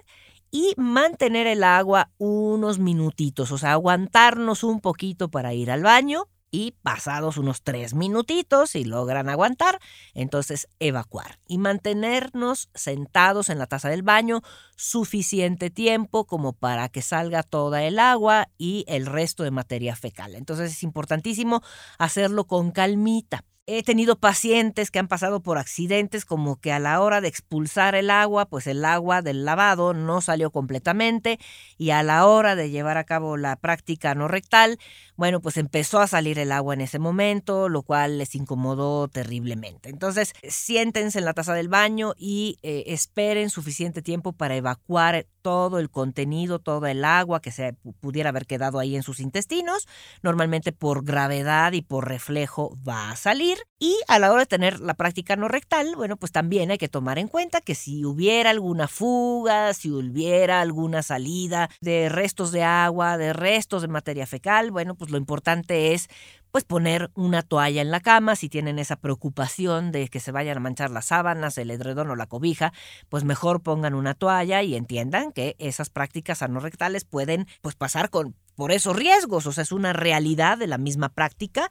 y 0.50 0.74
mantener 0.76 1.46
el 1.46 1.64
agua 1.64 2.10
unos 2.18 2.78
minutitos. 2.78 3.52
O 3.52 3.58
sea, 3.58 3.72
aguantarnos 3.72 4.64
un 4.64 4.80
poquito 4.80 5.30
para 5.30 5.54
ir 5.54 5.70
al 5.70 5.82
baño 5.82 6.28
y 6.50 6.72
pasados 6.82 7.36
unos 7.36 7.62
tres 7.62 7.94
minutitos, 7.94 8.70
si 8.70 8.84
logran 8.84 9.28
aguantar, 9.28 9.78
entonces 10.14 10.68
evacuar 10.78 11.38
y 11.46 11.58
mantenernos 11.58 12.70
sentados 12.74 13.50
en 13.50 13.58
la 13.58 13.66
taza 13.66 13.88
del 13.88 14.02
baño 14.02 14.42
suficiente 14.76 15.70
tiempo 15.70 16.26
como 16.26 16.52
para 16.52 16.88
que 16.88 17.02
salga 17.02 17.42
toda 17.42 17.84
el 17.84 17.98
agua 17.98 18.48
y 18.58 18.84
el 18.88 19.06
resto 19.06 19.44
de 19.44 19.50
materia 19.50 19.94
fecal. 19.96 20.34
Entonces 20.34 20.72
es 20.72 20.82
importantísimo 20.82 21.62
hacerlo 21.98 22.46
con 22.46 22.70
calmita. 22.70 23.44
He 23.66 23.82
tenido 23.84 24.18
pacientes 24.18 24.90
que 24.90 24.98
han 24.98 25.06
pasado 25.06 25.42
por 25.42 25.56
accidentes 25.56 26.24
como 26.24 26.56
que 26.56 26.72
a 26.72 26.80
la 26.80 27.00
hora 27.00 27.20
de 27.20 27.28
expulsar 27.28 27.94
el 27.94 28.10
agua, 28.10 28.46
pues 28.46 28.66
el 28.66 28.84
agua 28.84 29.22
del 29.22 29.44
lavado 29.44 29.94
no 29.94 30.20
salió 30.20 30.50
completamente 30.50 31.38
y 31.78 31.90
a 31.90 32.02
la 32.02 32.26
hora 32.26 32.56
de 32.56 32.70
llevar 32.70 32.96
a 32.96 33.04
cabo 33.04 33.36
la 33.36 33.56
práctica 33.56 34.14
no 34.14 34.26
rectal, 34.26 34.78
bueno, 35.16 35.40
pues 35.40 35.56
empezó 35.56 36.00
a 36.00 36.08
salir 36.08 36.38
el 36.38 36.50
agua 36.50 36.74
en 36.74 36.80
ese 36.80 36.98
momento, 36.98 37.68
lo 37.68 37.82
cual 37.82 38.18
les 38.18 38.34
incomodó 38.34 39.06
terriblemente. 39.06 39.90
Entonces, 39.90 40.32
siéntense 40.48 41.18
en 41.18 41.26
la 41.26 41.34
taza 41.34 41.54
del 41.54 41.68
baño 41.68 42.14
y 42.16 42.58
eh, 42.62 42.84
esperen 42.86 43.50
suficiente 43.50 44.02
tiempo 44.02 44.32
para 44.32 44.56
evacuar 44.56 45.26
todo 45.42 45.78
el 45.78 45.90
contenido, 45.90 46.58
toda 46.58 46.90
el 46.90 47.04
agua 47.04 47.40
que 47.40 47.50
se 47.50 47.74
pudiera 48.00 48.30
haber 48.30 48.46
quedado 48.46 48.78
ahí 48.78 48.96
en 48.96 49.02
sus 49.02 49.20
intestinos. 49.20 49.88
Normalmente 50.22 50.72
por 50.72 51.04
gravedad 51.04 51.72
y 51.72 51.82
por 51.82 52.08
reflejo 52.08 52.76
va 52.86 53.10
a 53.10 53.16
salir. 53.16 53.58
Y 53.78 53.96
a 54.08 54.18
la 54.18 54.30
hora 54.30 54.42
de 54.42 54.46
tener 54.46 54.80
la 54.80 54.94
práctica 54.94 55.36
no 55.36 55.48
rectal, 55.48 55.94
bueno, 55.96 56.16
pues 56.16 56.32
también 56.32 56.70
hay 56.70 56.78
que 56.78 56.88
tomar 56.88 57.18
en 57.18 57.28
cuenta 57.28 57.60
que 57.60 57.74
si 57.74 58.04
hubiera 58.04 58.50
alguna 58.50 58.88
fuga, 58.88 59.72
si 59.74 59.90
hubiera 59.90 60.60
alguna 60.60 61.02
salida 61.02 61.70
de 61.80 62.08
restos 62.08 62.52
de 62.52 62.62
agua, 62.62 63.16
de 63.16 63.32
restos 63.32 63.82
de 63.82 63.88
materia 63.88 64.26
fecal, 64.26 64.70
bueno, 64.70 64.94
pues 64.94 65.10
lo 65.10 65.18
importante 65.18 65.94
es 65.94 66.08
pues 66.50 66.64
poner 66.64 67.10
una 67.14 67.42
toalla 67.42 67.82
en 67.82 67.90
la 67.90 68.00
cama, 68.00 68.36
si 68.36 68.48
tienen 68.48 68.78
esa 68.78 68.96
preocupación 68.96 69.92
de 69.92 70.08
que 70.08 70.20
se 70.20 70.32
vayan 70.32 70.56
a 70.56 70.60
manchar 70.60 70.90
las 70.90 71.06
sábanas, 71.06 71.58
el 71.58 71.70
edredón 71.70 72.10
o 72.10 72.16
la 72.16 72.26
cobija, 72.26 72.72
pues 73.08 73.24
mejor 73.24 73.62
pongan 73.62 73.94
una 73.94 74.14
toalla 74.14 74.62
y 74.62 74.74
entiendan 74.74 75.32
que 75.32 75.56
esas 75.58 75.90
prácticas 75.90 76.42
anorrectales 76.42 77.04
pueden 77.04 77.46
pues 77.60 77.76
pasar 77.76 78.10
con 78.10 78.34
por 78.54 78.72
esos 78.72 78.96
riesgos, 78.96 79.46
o 79.46 79.52
sea, 79.52 79.62
es 79.62 79.72
una 79.72 79.92
realidad 79.92 80.58
de 80.58 80.66
la 80.66 80.78
misma 80.78 81.08
práctica 81.08 81.70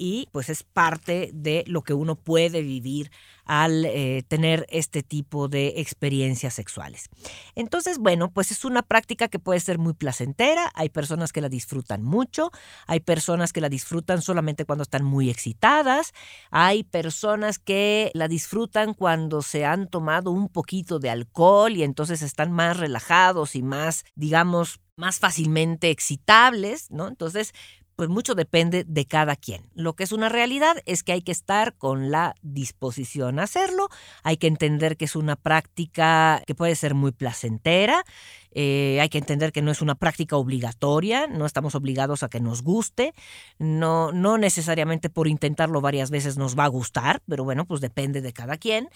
y 0.00 0.28
pues 0.32 0.48
es 0.48 0.62
parte 0.62 1.30
de 1.34 1.62
lo 1.66 1.82
que 1.82 1.92
uno 1.92 2.16
puede 2.16 2.62
vivir 2.62 3.10
al 3.44 3.84
eh, 3.84 4.22
tener 4.28 4.64
este 4.70 5.02
tipo 5.02 5.48
de 5.48 5.74
experiencias 5.76 6.54
sexuales. 6.54 7.10
Entonces, 7.54 7.98
bueno, 7.98 8.30
pues 8.30 8.50
es 8.50 8.64
una 8.64 8.82
práctica 8.82 9.28
que 9.28 9.38
puede 9.38 9.60
ser 9.60 9.78
muy 9.78 9.92
placentera, 9.92 10.70
hay 10.74 10.88
personas 10.88 11.32
que 11.32 11.40
la 11.40 11.48
disfrutan 11.50 12.02
mucho, 12.02 12.50
hay 12.86 13.00
personas 13.00 13.52
que 13.52 13.60
la 13.60 13.68
disfrutan 13.68 14.22
solamente 14.22 14.64
cuando 14.64 14.84
están 14.84 15.04
muy 15.04 15.28
excitadas, 15.28 16.12
hay 16.50 16.84
personas 16.84 17.58
que 17.58 18.10
la 18.14 18.28
disfrutan 18.28 18.94
cuando 18.94 19.42
se 19.42 19.66
han 19.66 19.88
tomado 19.88 20.30
un 20.30 20.48
poquito 20.48 20.98
de 20.98 21.10
alcohol 21.10 21.76
y 21.76 21.82
entonces 21.82 22.22
están 22.22 22.52
más 22.52 22.78
relajados 22.78 23.54
y 23.54 23.62
más, 23.62 24.04
digamos, 24.14 24.80
más 25.00 25.18
fácilmente 25.18 25.90
excitables, 25.90 26.90
¿no? 26.92 27.08
Entonces, 27.08 27.52
pues 28.00 28.08
mucho 28.08 28.34
depende 28.34 28.84
de 28.84 29.04
cada 29.04 29.36
quien. 29.36 29.60
Lo 29.74 29.92
que 29.92 30.04
es 30.04 30.12
una 30.12 30.30
realidad 30.30 30.78
es 30.86 31.02
que 31.02 31.12
hay 31.12 31.20
que 31.20 31.32
estar 31.32 31.74
con 31.74 32.10
la 32.10 32.34
disposición 32.40 33.38
a 33.38 33.42
hacerlo, 33.42 33.90
hay 34.22 34.38
que 34.38 34.46
entender 34.46 34.96
que 34.96 35.04
es 35.04 35.16
una 35.16 35.36
práctica 35.36 36.42
que 36.46 36.54
puede 36.54 36.76
ser 36.76 36.94
muy 36.94 37.12
placentera, 37.12 38.06
eh, 38.52 38.98
hay 39.00 39.08
que 39.08 39.18
entender 39.18 39.52
que 39.52 39.62
no 39.62 39.70
es 39.70 39.80
una 39.80 39.94
práctica 39.94 40.36
obligatoria, 40.36 41.26
no 41.28 41.46
estamos 41.46 41.74
obligados 41.74 42.22
a 42.22 42.28
que 42.28 42.40
nos 42.40 42.62
guste, 42.62 43.14
no, 43.58 44.12
no 44.12 44.38
necesariamente 44.38 45.08
por 45.08 45.28
intentarlo 45.28 45.80
varias 45.80 46.10
veces 46.10 46.36
nos 46.36 46.58
va 46.58 46.64
a 46.64 46.68
gustar, 46.68 47.22
pero 47.28 47.44
bueno, 47.44 47.64
pues 47.64 47.80
depende 47.80 48.20
de 48.20 48.32
cada 48.32 48.56
quien. 48.56 48.88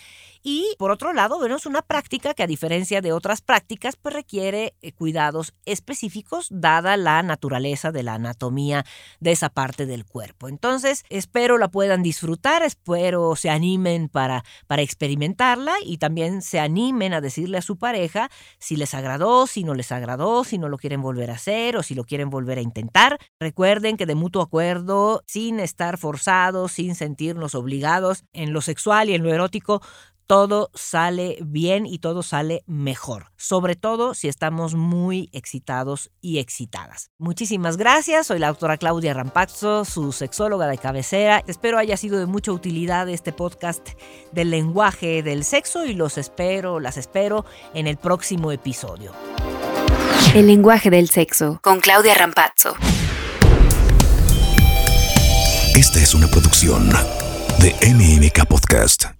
Y 0.42 0.74
por 0.78 0.90
otro 0.90 1.12
lado, 1.12 1.38
bueno, 1.38 1.56
es 1.56 1.66
una 1.66 1.82
práctica 1.82 2.34
que 2.34 2.42
a 2.42 2.48
diferencia 2.48 3.00
de 3.00 3.12
otras 3.12 3.42
prácticas, 3.42 3.96
pues 3.96 4.14
requiere 4.14 4.74
eh, 4.82 4.92
cuidados 4.92 5.54
específicos 5.66 6.48
dada 6.50 6.96
la 6.96 7.22
naturaleza 7.22 7.92
de 7.92 8.02
la 8.02 8.14
anatomía 8.14 8.84
de 9.20 9.32
esa 9.32 9.48
parte 9.48 9.86
del 9.86 10.04
cuerpo. 10.04 10.48
Entonces, 10.48 11.04
espero 11.08 11.58
la 11.58 11.68
puedan 11.68 12.02
disfrutar, 12.02 12.62
espero 12.62 13.36
se 13.36 13.50
animen 13.50 14.08
para, 14.08 14.44
para 14.66 14.82
experimentarla 14.82 15.74
y 15.84 15.98
también 15.98 16.42
se 16.42 16.60
animen 16.60 17.14
a 17.14 17.20
decirle 17.20 17.58
a 17.58 17.62
su 17.62 17.76
pareja 17.76 18.30
si 18.58 18.76
les 18.76 18.94
agradó, 18.94 19.46
si 19.46 19.64
no 19.64 19.74
les 19.74 19.92
agradó, 19.92 20.44
si 20.44 20.58
no 20.58 20.68
lo 20.68 20.78
quieren 20.78 21.02
volver 21.02 21.30
a 21.30 21.34
hacer 21.34 21.76
o 21.76 21.82
si 21.82 21.94
lo 21.94 22.04
quieren 22.04 22.30
volver 22.30 22.58
a 22.58 22.62
intentar. 22.62 23.18
Recuerden 23.40 23.96
que 23.96 24.06
de 24.06 24.14
mutuo 24.14 24.42
acuerdo, 24.42 25.22
sin 25.26 25.60
estar 25.60 25.98
forzados, 25.98 26.72
sin 26.72 26.94
sentirnos 26.94 27.54
obligados 27.54 28.24
en 28.32 28.52
lo 28.52 28.60
sexual 28.60 29.10
y 29.10 29.14
en 29.14 29.22
lo 29.22 29.32
erótico, 29.32 29.82
todo 30.26 30.70
sale 30.74 31.38
bien 31.42 31.86
y 31.86 31.98
todo 31.98 32.22
sale 32.22 32.62
mejor, 32.66 33.32
sobre 33.36 33.76
todo 33.76 34.14
si 34.14 34.28
estamos 34.28 34.74
muy 34.74 35.28
excitados 35.32 36.10
y 36.20 36.38
excitadas. 36.38 37.10
Muchísimas 37.18 37.76
gracias, 37.76 38.28
soy 38.28 38.38
la 38.38 38.48
doctora 38.48 38.76
Claudia 38.76 39.14
Rampazzo, 39.14 39.84
su 39.84 40.12
sexóloga 40.12 40.66
de 40.66 40.78
cabecera. 40.78 41.42
Espero 41.46 41.78
haya 41.78 41.96
sido 41.96 42.18
de 42.18 42.26
mucha 42.26 42.52
utilidad 42.52 43.08
este 43.08 43.32
podcast 43.32 43.90
del 44.32 44.50
lenguaje 44.50 45.22
del 45.22 45.44
sexo 45.44 45.84
y 45.84 45.94
los 45.94 46.18
espero, 46.18 46.80
las 46.80 46.96
espero 46.96 47.44
en 47.74 47.86
el 47.86 47.96
próximo 47.96 48.52
episodio. 48.52 49.12
El 50.34 50.46
lenguaje 50.46 50.90
del 50.90 51.08
sexo 51.10 51.58
con 51.62 51.80
Claudia 51.80 52.14
Rampazzo. 52.14 52.74
Esta 55.74 56.00
es 56.00 56.14
una 56.14 56.28
producción 56.28 56.88
de 57.58 57.74
MMK 57.92 58.46
Podcast. 58.46 59.14